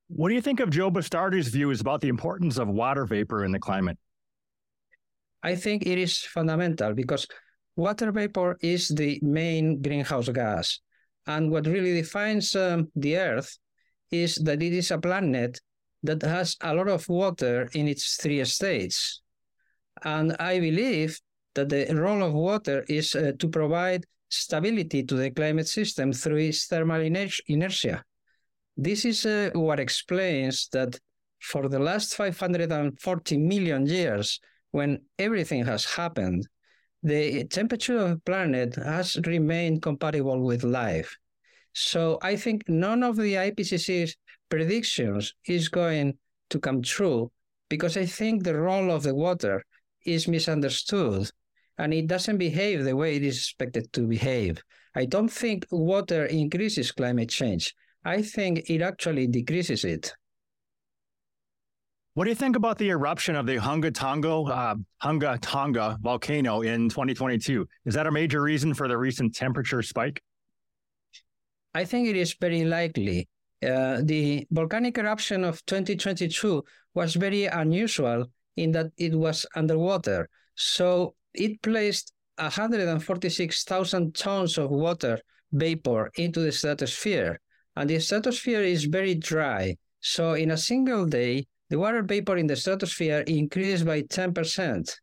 What 0.07 0.29
do 0.29 0.35
you 0.35 0.41
think 0.41 0.59
of 0.59 0.69
Joe 0.69 0.91
Bastardi's 0.91 1.47
views 1.47 1.81
about 1.81 2.01
the 2.01 2.09
importance 2.09 2.57
of 2.57 2.67
water 2.67 3.05
vapor 3.05 3.43
in 3.43 3.51
the 3.51 3.59
climate? 3.59 3.97
I 5.45 5.53
think 5.53 5.85
it 5.85 5.99
is 5.99 6.23
fundamental 6.23 6.95
because 6.95 7.27
water 7.75 8.11
vapor 8.11 8.57
is 8.61 8.87
the 8.87 9.19
main 9.21 9.79
greenhouse 9.79 10.27
gas. 10.29 10.79
And 11.27 11.51
what 11.51 11.67
really 11.67 11.93
defines 12.01 12.55
um, 12.55 12.87
the 12.95 13.17
Earth 13.17 13.55
is 14.09 14.35
that 14.37 14.63
it 14.63 14.73
is 14.73 14.89
a 14.89 14.97
planet 14.97 15.59
that 16.01 16.23
has 16.23 16.57
a 16.61 16.73
lot 16.73 16.87
of 16.87 17.07
water 17.07 17.69
in 17.73 17.87
its 17.87 18.17
three 18.17 18.43
states. 18.45 19.21
And 20.03 20.35
I 20.39 20.59
believe 20.59 21.19
that 21.53 21.69
the 21.69 21.93
role 21.93 22.23
of 22.23 22.33
water 22.33 22.83
is 22.89 23.15
uh, 23.15 23.33
to 23.37 23.47
provide 23.47 24.03
stability 24.29 25.03
to 25.03 25.15
the 25.15 25.29
climate 25.29 25.67
system 25.67 26.11
through 26.11 26.37
its 26.37 26.65
thermal 26.65 27.01
inertia. 27.01 28.03
This 28.75 29.05
is 29.05 29.27
uh, 29.27 29.51
what 29.53 29.79
explains 29.79 30.69
that 30.69 30.99
for 31.39 31.69
the 31.69 31.79
last 31.79 32.15
540 32.15 33.37
million 33.37 33.85
years, 33.85 34.39
when 34.75 34.99
everything 35.17 35.63
has 35.63 35.85
happened, 35.85 36.45
the 37.01 37.45
temperature 37.45 37.97
of 37.97 38.09
the 38.09 38.21
planet 38.25 38.75
has 38.75 39.17
remained 39.25 39.81
compatible 39.81 40.41
with 40.43 40.65
life. 40.65 41.15
So 41.71 42.19
I 42.21 42.35
think 42.35 42.67
none 42.67 43.01
of 43.01 43.15
the 43.15 43.35
IPCC's 43.35 44.17
predictions 44.49 45.33
is 45.47 45.69
going 45.69 46.17
to 46.49 46.59
come 46.59 46.81
true 46.81 47.31
because 47.69 47.95
I 47.95 48.05
think 48.05 48.43
the 48.43 48.59
role 48.67 48.91
of 48.91 49.03
the 49.03 49.15
water 49.15 49.63
is 50.05 50.27
misunderstood 50.27 51.31
and 51.77 51.93
it 51.93 52.07
doesn't 52.07 52.37
behave 52.37 52.83
the 52.83 52.97
way 52.97 53.15
it 53.15 53.23
is 53.23 53.37
expected 53.37 53.93
to 53.93 54.01
behave. 54.01 54.61
I 54.93 55.05
don't 55.05 55.31
think 55.31 55.65
water 55.71 56.25
increases 56.25 56.91
climate 56.91 57.29
change. 57.29 57.73
I 58.03 58.21
think 58.21 58.69
it 58.69 58.81
actually 58.81 59.27
decreases 59.27 59.85
it. 59.85 60.13
What 62.15 62.23
do 62.23 62.29
you 62.29 62.35
think 62.35 62.55
about 62.55 62.77
the 62.77 62.91
eruption 62.91 63.35
of 63.35 63.45
the 63.45 63.57
Hunga 63.57 63.93
Tonga, 63.93 64.29
uh, 64.29 64.75
Hunga 65.03 65.37
Tonga 65.41 65.97
volcano 66.01 66.61
in 66.61 66.87
2022? 66.87 67.67
Is 67.83 67.93
that 67.93 68.07
a 68.07 68.11
major 68.11 68.41
reason 68.41 68.73
for 68.73 68.87
the 68.87 68.97
recent 68.97 69.35
temperature 69.35 69.81
spike? 69.81 70.23
I 71.73 71.83
think 71.83 72.07
it 72.07 72.15
is 72.15 72.33
very 72.39 72.63
likely. 72.63 73.27
Uh, 73.61 73.99
the 74.01 74.47
volcanic 74.49 74.97
eruption 74.97 75.43
of 75.43 75.65
2022 75.65 76.63
was 76.93 77.15
very 77.15 77.47
unusual 77.47 78.27
in 78.55 78.71
that 78.71 78.91
it 78.97 79.13
was 79.13 79.45
underwater. 79.53 80.29
So 80.55 81.15
it 81.33 81.61
placed 81.61 82.13
146,000 82.37 84.15
tons 84.15 84.57
of 84.57 84.69
water 84.69 85.19
vapor 85.51 86.11
into 86.15 86.39
the 86.39 86.53
stratosphere. 86.53 87.41
And 87.75 87.89
the 87.89 87.99
stratosphere 87.99 88.61
is 88.61 88.85
very 88.85 89.15
dry. 89.15 89.75
So 89.99 90.35
in 90.35 90.51
a 90.51 90.57
single 90.57 91.05
day, 91.05 91.47
the 91.75 91.81
water 91.81 92.03
vapor 92.03 92.37
in 92.37 92.47
the 92.47 92.55
stratosphere 92.55 93.19
increased 93.27 93.85
by 93.85 94.01
10%. 94.01 94.95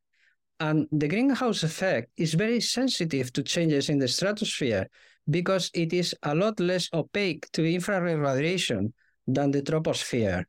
And 0.59 0.87
the 0.91 1.07
greenhouse 1.07 1.63
effect 1.65 2.11
is 2.17 2.33
very 2.33 2.63
sensitive 2.63 3.31
to 3.35 3.43
changes 3.43 3.91
in 3.91 3.99
the 3.99 4.09
stratosphere 4.09 4.89
because 5.29 5.71
it 5.75 5.93
is 5.93 6.15
a 6.23 6.35
lot 6.35 6.59
less 6.61 6.89
opaque 6.95 7.45
to 7.53 7.63
infrared 7.63 8.19
radiation 8.19 8.95
than 9.27 9.51
the 9.51 9.61
troposphere. 9.61 10.45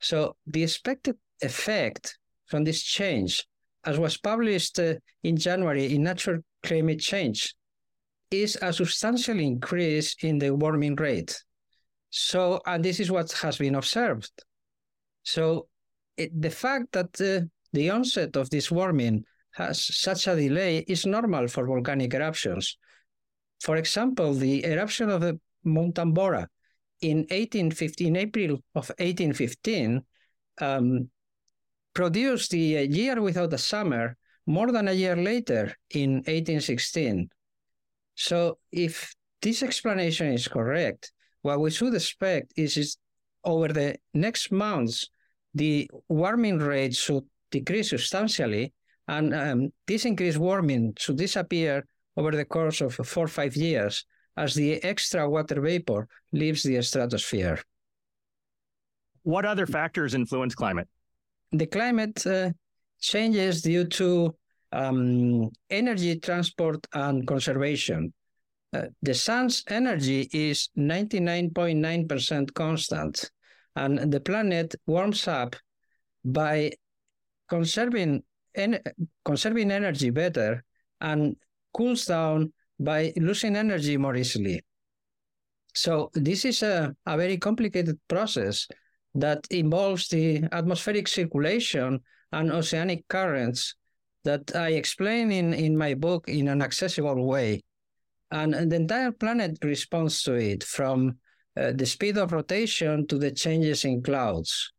So 0.00 0.36
the 0.46 0.62
expected 0.62 1.16
effect 1.42 2.18
from 2.46 2.64
this 2.64 2.82
change, 2.82 3.46
as 3.84 3.98
was 3.98 4.16
published 4.16 4.78
uh, 4.78 4.94
in 5.24 5.36
January 5.36 5.94
in 5.94 6.04
Nature 6.04 6.42
Climate 6.62 7.00
Change, 7.00 7.54
is 8.30 8.56
a 8.62 8.72
substantial 8.72 9.38
increase 9.38 10.16
in 10.22 10.38
the 10.38 10.54
warming 10.54 10.94
rate. 10.94 11.38
So, 12.08 12.62
and 12.64 12.82
this 12.82 12.98
is 12.98 13.10
what 13.10 13.30
has 13.32 13.58
been 13.58 13.74
observed. 13.74 14.32
So 15.26 15.66
it, 16.16 16.30
the 16.40 16.50
fact 16.50 16.92
that 16.92 17.20
uh, 17.20 17.46
the 17.72 17.90
onset 17.90 18.36
of 18.36 18.48
this 18.48 18.70
warming 18.70 19.24
has 19.50 19.84
such 19.84 20.28
a 20.28 20.36
delay 20.36 20.84
is 20.86 21.04
normal 21.04 21.48
for 21.48 21.66
volcanic 21.66 22.14
eruptions. 22.14 22.78
For 23.60 23.76
example, 23.76 24.34
the 24.34 24.64
eruption 24.64 25.10
of 25.10 25.22
the 25.22 25.40
Mount 25.64 25.96
Tambora 25.96 26.46
in 27.00 27.18
1815, 27.18 28.16
April 28.16 28.52
of 28.76 28.88
1815, 28.98 30.00
um, 30.60 31.10
produced 31.92 32.52
the 32.52 32.86
year 32.88 33.20
without 33.20 33.52
a 33.52 33.58
summer 33.58 34.16
more 34.46 34.70
than 34.70 34.86
a 34.86 34.92
year 34.92 35.16
later 35.16 35.74
in 35.90 36.22
1816. 36.28 37.28
So 38.14 38.58
if 38.70 39.12
this 39.42 39.64
explanation 39.64 40.28
is 40.28 40.46
correct, 40.46 41.12
what 41.42 41.60
we 41.60 41.70
should 41.72 41.94
expect 41.94 42.52
is, 42.56 42.76
is 42.76 42.96
over 43.42 43.68
the 43.68 43.96
next 44.14 44.52
months, 44.52 45.08
the 45.56 45.90
warming 46.08 46.58
rate 46.58 46.94
should 46.94 47.24
decrease 47.50 47.90
substantially, 47.90 48.72
and 49.08 49.34
um, 49.34 49.72
this 49.86 50.04
increased 50.04 50.38
warming 50.38 50.92
should 50.98 51.16
disappear 51.16 51.86
over 52.16 52.30
the 52.30 52.44
course 52.44 52.80
of 52.82 52.94
four 52.94 53.24
or 53.24 53.28
five 53.28 53.56
years 53.56 54.04
as 54.36 54.54
the 54.54 54.82
extra 54.84 55.28
water 55.28 55.60
vapor 55.60 56.08
leaves 56.32 56.62
the 56.62 56.80
stratosphere. 56.82 57.58
What 59.22 59.46
other 59.46 59.66
factors 59.66 60.14
influence 60.14 60.54
climate? 60.54 60.88
The 61.52 61.66
climate 61.66 62.26
uh, 62.26 62.50
changes 63.00 63.62
due 63.62 63.86
to 64.00 64.36
um, 64.72 65.50
energy 65.70 66.18
transport 66.20 66.86
and 66.92 67.26
conservation. 67.26 68.12
Uh, 68.72 68.88
the 69.00 69.14
sun's 69.14 69.64
energy 69.68 70.28
is 70.32 70.68
99.9% 70.76 72.52
constant 72.52 73.30
and 73.76 74.10
the 74.12 74.20
planet 74.20 74.74
warms 74.86 75.28
up 75.28 75.54
by 76.24 76.72
conserving 77.48 78.22
en- 78.54 78.80
conserving 79.24 79.70
energy 79.70 80.10
better 80.10 80.64
and 81.00 81.36
cools 81.72 82.06
down 82.06 82.52
by 82.80 83.12
losing 83.16 83.54
energy 83.54 83.96
more 83.96 84.16
easily. 84.16 84.60
So 85.74 86.10
this 86.14 86.44
is 86.44 86.62
a, 86.62 86.96
a 87.04 87.16
very 87.16 87.36
complicated 87.36 87.98
process 88.08 88.66
that 89.14 89.46
involves 89.50 90.08
the 90.08 90.44
atmospheric 90.52 91.06
circulation 91.06 92.00
and 92.32 92.50
oceanic 92.50 93.06
currents 93.08 93.74
that 94.24 94.56
I 94.56 94.70
explain 94.70 95.30
in, 95.30 95.52
in 95.54 95.76
my 95.76 95.94
book 95.94 96.28
in 96.28 96.48
an 96.48 96.62
accessible 96.62 97.26
way. 97.26 97.62
And, 98.30 98.54
and 98.54 98.72
the 98.72 98.76
entire 98.76 99.12
planet 99.12 99.58
responds 99.62 100.22
to 100.24 100.34
it 100.34 100.64
from 100.64 101.18
uh, 101.56 101.72
the 101.74 101.86
speed 101.86 102.18
of 102.18 102.32
rotation 102.32 103.06
to 103.06 103.18
the 103.18 103.30
changes 103.30 103.84
in 103.84 104.02
clouds. 104.02 104.72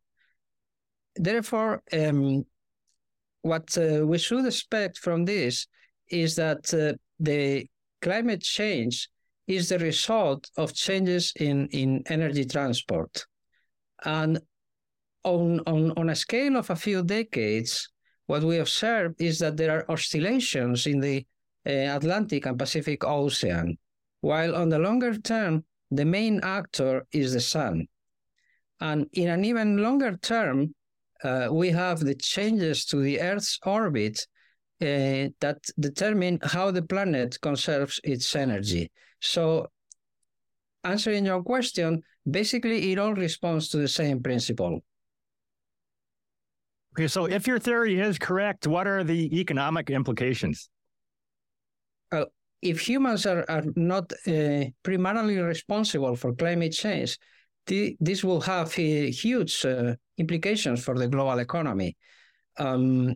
Therefore, 1.16 1.82
um, 1.92 2.44
what 3.42 3.76
uh, 3.76 4.06
we 4.06 4.18
should 4.18 4.46
expect 4.46 4.98
from 4.98 5.24
this 5.24 5.66
is 6.10 6.36
that 6.36 6.72
uh, 6.72 6.96
the 7.18 7.66
climate 8.00 8.42
change 8.42 9.08
is 9.46 9.68
the 9.70 9.78
result 9.78 10.48
of 10.56 10.74
changes 10.74 11.32
in, 11.36 11.66
in 11.68 12.02
energy 12.08 12.44
transport. 12.44 13.24
And 14.04 14.38
on, 15.24 15.60
on, 15.66 15.92
on 15.96 16.10
a 16.10 16.14
scale 16.14 16.56
of 16.56 16.70
a 16.70 16.76
few 16.76 17.02
decades, 17.02 17.88
what 18.26 18.42
we 18.42 18.58
observe 18.58 19.14
is 19.18 19.38
that 19.38 19.56
there 19.56 19.74
are 19.74 19.90
oscillations 19.90 20.86
in 20.86 21.00
the 21.00 21.26
uh, 21.66 21.96
Atlantic 21.96 22.46
and 22.46 22.58
Pacific 22.58 23.04
Ocean, 23.04 23.78
while 24.20 24.54
on 24.54 24.68
the 24.68 24.78
longer 24.78 25.16
term, 25.16 25.64
the 25.90 26.04
main 26.04 26.40
actor 26.42 27.06
is 27.12 27.32
the 27.32 27.40
sun. 27.40 27.86
And 28.80 29.06
in 29.12 29.28
an 29.28 29.44
even 29.44 29.78
longer 29.78 30.16
term, 30.22 30.74
uh, 31.24 31.48
we 31.50 31.70
have 31.70 32.00
the 32.00 32.14
changes 32.14 32.84
to 32.86 33.00
the 33.00 33.20
Earth's 33.20 33.58
orbit 33.64 34.26
uh, 34.80 35.34
that 35.40 35.58
determine 35.80 36.38
how 36.42 36.70
the 36.70 36.82
planet 36.82 37.40
conserves 37.40 38.00
its 38.04 38.36
energy. 38.36 38.92
So, 39.20 39.66
answering 40.84 41.26
your 41.26 41.42
question, 41.42 42.02
basically 42.30 42.92
it 42.92 42.98
all 42.98 43.14
responds 43.14 43.68
to 43.70 43.78
the 43.78 43.88
same 43.88 44.22
principle. 44.22 44.80
Okay, 46.94 47.08
so 47.08 47.24
if 47.26 47.46
your 47.46 47.58
theory 47.58 47.98
is 47.98 48.18
correct, 48.18 48.66
what 48.66 48.86
are 48.86 49.04
the 49.04 49.38
economic 49.40 49.90
implications? 49.90 50.68
If 52.60 52.80
humans 52.80 53.26
are, 53.26 53.44
are 53.48 53.64
not 53.76 54.12
uh, 54.26 54.64
primarily 54.82 55.38
responsible 55.38 56.16
for 56.16 56.34
climate 56.34 56.72
change, 56.72 57.18
the, 57.66 57.96
this 58.00 58.24
will 58.24 58.40
have 58.40 58.68
uh, 58.68 59.10
huge 59.12 59.64
uh, 59.64 59.94
implications 60.16 60.82
for 60.82 60.98
the 60.98 61.08
global 61.08 61.38
economy. 61.38 61.96
Um, 62.56 63.14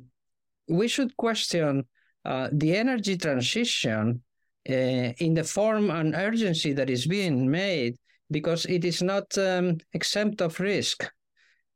we 0.68 0.88
should 0.88 1.16
question 1.16 1.84
uh, 2.24 2.48
the 2.52 2.76
energy 2.76 3.16
transition 3.16 4.22
uh, 4.68 4.72
in 4.72 5.34
the 5.34 5.44
form 5.44 5.90
and 5.90 6.14
urgency 6.14 6.72
that 6.74 6.88
is 6.88 7.06
being 7.06 7.50
made 7.50 7.96
because 8.30 8.64
it 8.66 8.84
is 8.84 9.02
not 9.02 9.36
um, 9.36 9.78
exempt 9.92 10.40
of 10.40 10.58
risk. 10.60 11.10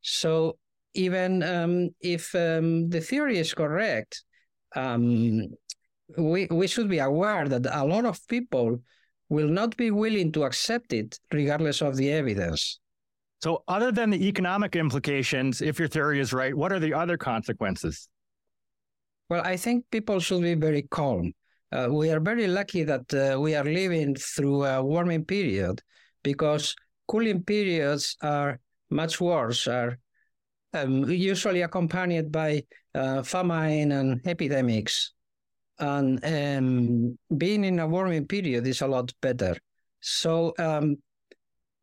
So 0.03 0.59
even 0.95 1.43
um, 1.43 1.91
if 2.01 2.35
um, 2.35 2.89
the 2.89 3.01
theory 3.01 3.39
is 3.39 3.53
correct, 3.53 4.23
um, 4.75 5.49
we, 6.17 6.47
we 6.51 6.67
should 6.67 6.89
be 6.89 6.99
aware 6.99 7.49
that 7.49 7.67
a 7.71 7.85
lot 7.85 8.05
of 8.05 8.27
people 8.29 8.81
will 9.29 9.49
not 9.49 9.77
be 9.77 9.91
willing 9.91 10.31
to 10.33 10.45
accept 10.45 10.93
it 10.93 11.19
regardless 11.33 11.83
of 11.83 11.97
the 11.97 12.13
evidence. 12.13 12.79
So, 13.43 13.63
other 13.69 13.93
than 13.93 14.11
the 14.11 14.29
economic 14.29 14.77
implications, 14.77 15.61
if 15.61 15.79
your 15.79 15.89
theory 15.89 16.21
is 16.21 16.33
right, 16.33 16.57
what 16.57 16.73
are 16.73 16.79
the 16.79 16.95
other 16.95 17.17
consequences? 17.17 18.09
Well, 19.29 19.43
I 19.45 19.57
think 19.57 19.85
people 19.91 20.21
should 20.21 20.43
be 20.43 20.55
very 20.55 20.83
calm. 20.83 21.33
Uh, 21.73 21.89
we 21.91 22.11
are 22.11 22.21
very 22.21 22.47
lucky 22.47 22.85
that 22.85 23.13
uh, 23.13 23.39
we 23.39 23.55
are 23.55 23.65
living 23.65 24.15
through 24.15 24.65
a 24.65 24.83
warming 24.83 25.25
period 25.25 25.83
because 26.23 26.75
cooling 27.09 27.43
periods 27.43 28.17
are 28.23 28.61
much 28.89 29.21
worse, 29.21 29.67
are 29.67 29.99
um, 30.73 31.11
usually 31.11 31.63
accompanied 31.63 32.31
by 32.31 32.63
uh, 32.95 33.23
famine 33.23 33.93
and 33.93 34.21
epidemics 34.27 35.13
and 35.79 36.25
um, 36.25 37.19
being 37.37 37.65
in 37.65 37.79
a 37.79 37.87
warming 37.87 38.27
period 38.27 38.67
is 38.67 38.81
a 38.81 38.87
lot 38.87 39.13
better. 39.21 39.57
So 40.01 40.55
um, 40.59 40.97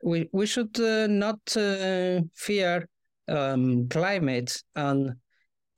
we 0.04 0.30
we 0.32 0.46
should 0.46 0.80
uh, 0.80 1.08
not 1.08 1.39
uh, 1.56 2.22
fear 2.36 2.88
um, 3.28 3.88
climate 3.89 4.62
and 4.76 5.14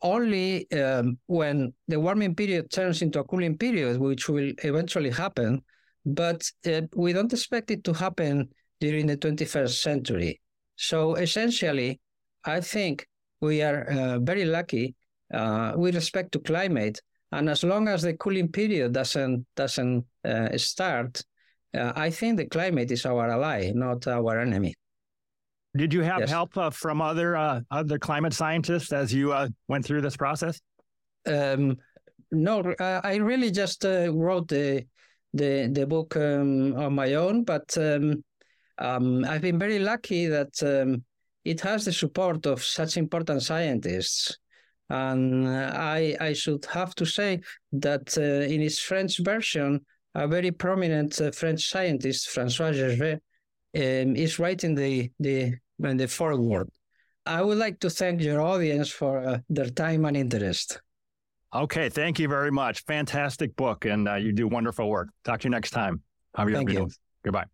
only 0.01 0.69
um, 0.71 1.17
when 1.27 1.73
the 1.87 1.99
warming 1.99 2.35
period 2.35 2.71
turns 2.71 3.01
into 3.01 3.19
a 3.19 3.23
cooling 3.23 3.57
period, 3.57 3.99
which 3.99 4.29
will 4.29 4.51
eventually 4.63 5.09
happen, 5.09 5.61
but 6.05 6.49
uh, 6.67 6.81
we 6.95 7.13
don't 7.13 7.33
expect 7.33 7.71
it 7.71 7.83
to 7.83 7.93
happen 7.93 8.49
during 8.79 9.07
the 9.07 9.17
21st 9.17 9.81
century. 9.81 10.41
So 10.75 11.15
essentially, 11.15 11.99
I 12.43 12.61
think 12.61 13.07
we 13.41 13.61
are 13.61 13.83
uh, 13.89 14.19
very 14.19 14.45
lucky 14.45 14.95
uh, 15.33 15.73
with 15.75 15.95
respect 15.95 16.31
to 16.33 16.39
climate 16.39 17.01
and 17.37 17.49
as 17.49 17.63
long 17.63 17.87
as 17.87 18.01
the 18.01 18.13
cooling 18.13 18.51
period 18.51 18.93
doesn't 18.93 19.45
doesn't 19.55 20.05
uh, 20.23 20.57
start, 20.57 21.21
uh, 21.77 21.91
I 21.95 22.09
think 22.09 22.37
the 22.37 22.45
climate 22.45 22.91
is 22.91 23.05
our 23.05 23.29
ally, 23.29 23.71
not 23.73 24.07
our 24.07 24.39
enemy. 24.39 24.73
Did 25.75 25.93
you 25.93 26.01
have 26.01 26.21
yes. 26.21 26.29
help 26.29 26.57
uh, 26.57 26.69
from 26.69 27.01
other 27.01 27.35
uh, 27.35 27.61
other 27.69 27.99
climate 27.99 28.33
scientists 28.33 28.93
as 28.93 29.13
you 29.13 29.33
uh, 29.33 29.49
went 29.67 29.85
through 29.85 30.01
this 30.01 30.15
process? 30.15 30.59
Um, 31.25 31.77
no, 32.31 32.73
I 32.79 33.15
really 33.15 33.51
just 33.51 33.85
uh, 33.85 34.11
wrote 34.13 34.47
the 34.47 34.85
the 35.33 35.69
the 35.71 35.85
book 35.85 36.15
um, 36.15 36.75
on 36.75 36.95
my 36.95 37.15
own, 37.15 37.43
but 37.43 37.77
um, 37.77 38.23
um, 38.77 39.25
I've 39.25 39.41
been 39.41 39.59
very 39.59 39.79
lucky 39.79 40.27
that 40.27 40.53
um, 40.63 41.03
it 41.43 41.61
has 41.61 41.85
the 41.85 41.93
support 41.93 42.45
of 42.45 42.63
such 42.63 42.97
important 42.97 43.43
scientists. 43.43 44.37
And 44.89 45.47
I 45.47 46.15
I 46.19 46.33
should 46.33 46.65
have 46.65 46.93
to 46.95 47.05
say 47.05 47.41
that 47.71 48.17
uh, 48.17 48.53
in 48.53 48.61
its 48.61 48.79
French 48.79 49.19
version, 49.19 49.85
a 50.13 50.27
very 50.27 50.51
prominent 50.51 51.19
uh, 51.19 51.31
French 51.31 51.67
scientist, 51.69 52.29
François 52.29 52.73
Gervais, 52.73 53.19
um, 53.75 54.15
is 54.15 54.39
writing 54.39 54.75
the 54.75 55.11
the 55.19 55.55
and 55.83 55.99
the 55.99 56.07
forward. 56.07 56.69
I 57.25 57.41
would 57.41 57.57
like 57.57 57.79
to 57.79 57.89
thank 57.89 58.21
your 58.21 58.41
audience 58.41 58.89
for 58.89 59.19
uh, 59.19 59.39
their 59.49 59.69
time 59.69 60.05
and 60.05 60.15
interest. 60.15 60.79
Okay, 61.53 61.89
thank 61.89 62.19
you 62.19 62.27
very 62.27 62.51
much. 62.51 62.83
Fantastic 62.83 63.55
book, 63.55 63.85
and 63.85 64.07
uh, 64.07 64.15
you 64.15 64.31
do 64.33 64.47
wonderful 64.47 64.89
work. 64.89 65.09
Talk 65.23 65.39
to 65.41 65.45
you 65.45 65.51
next 65.51 65.71
time. 65.71 66.01
Have 66.35 66.51
thank 66.51 66.71
you. 66.71 66.89
Goodbye. 67.23 67.45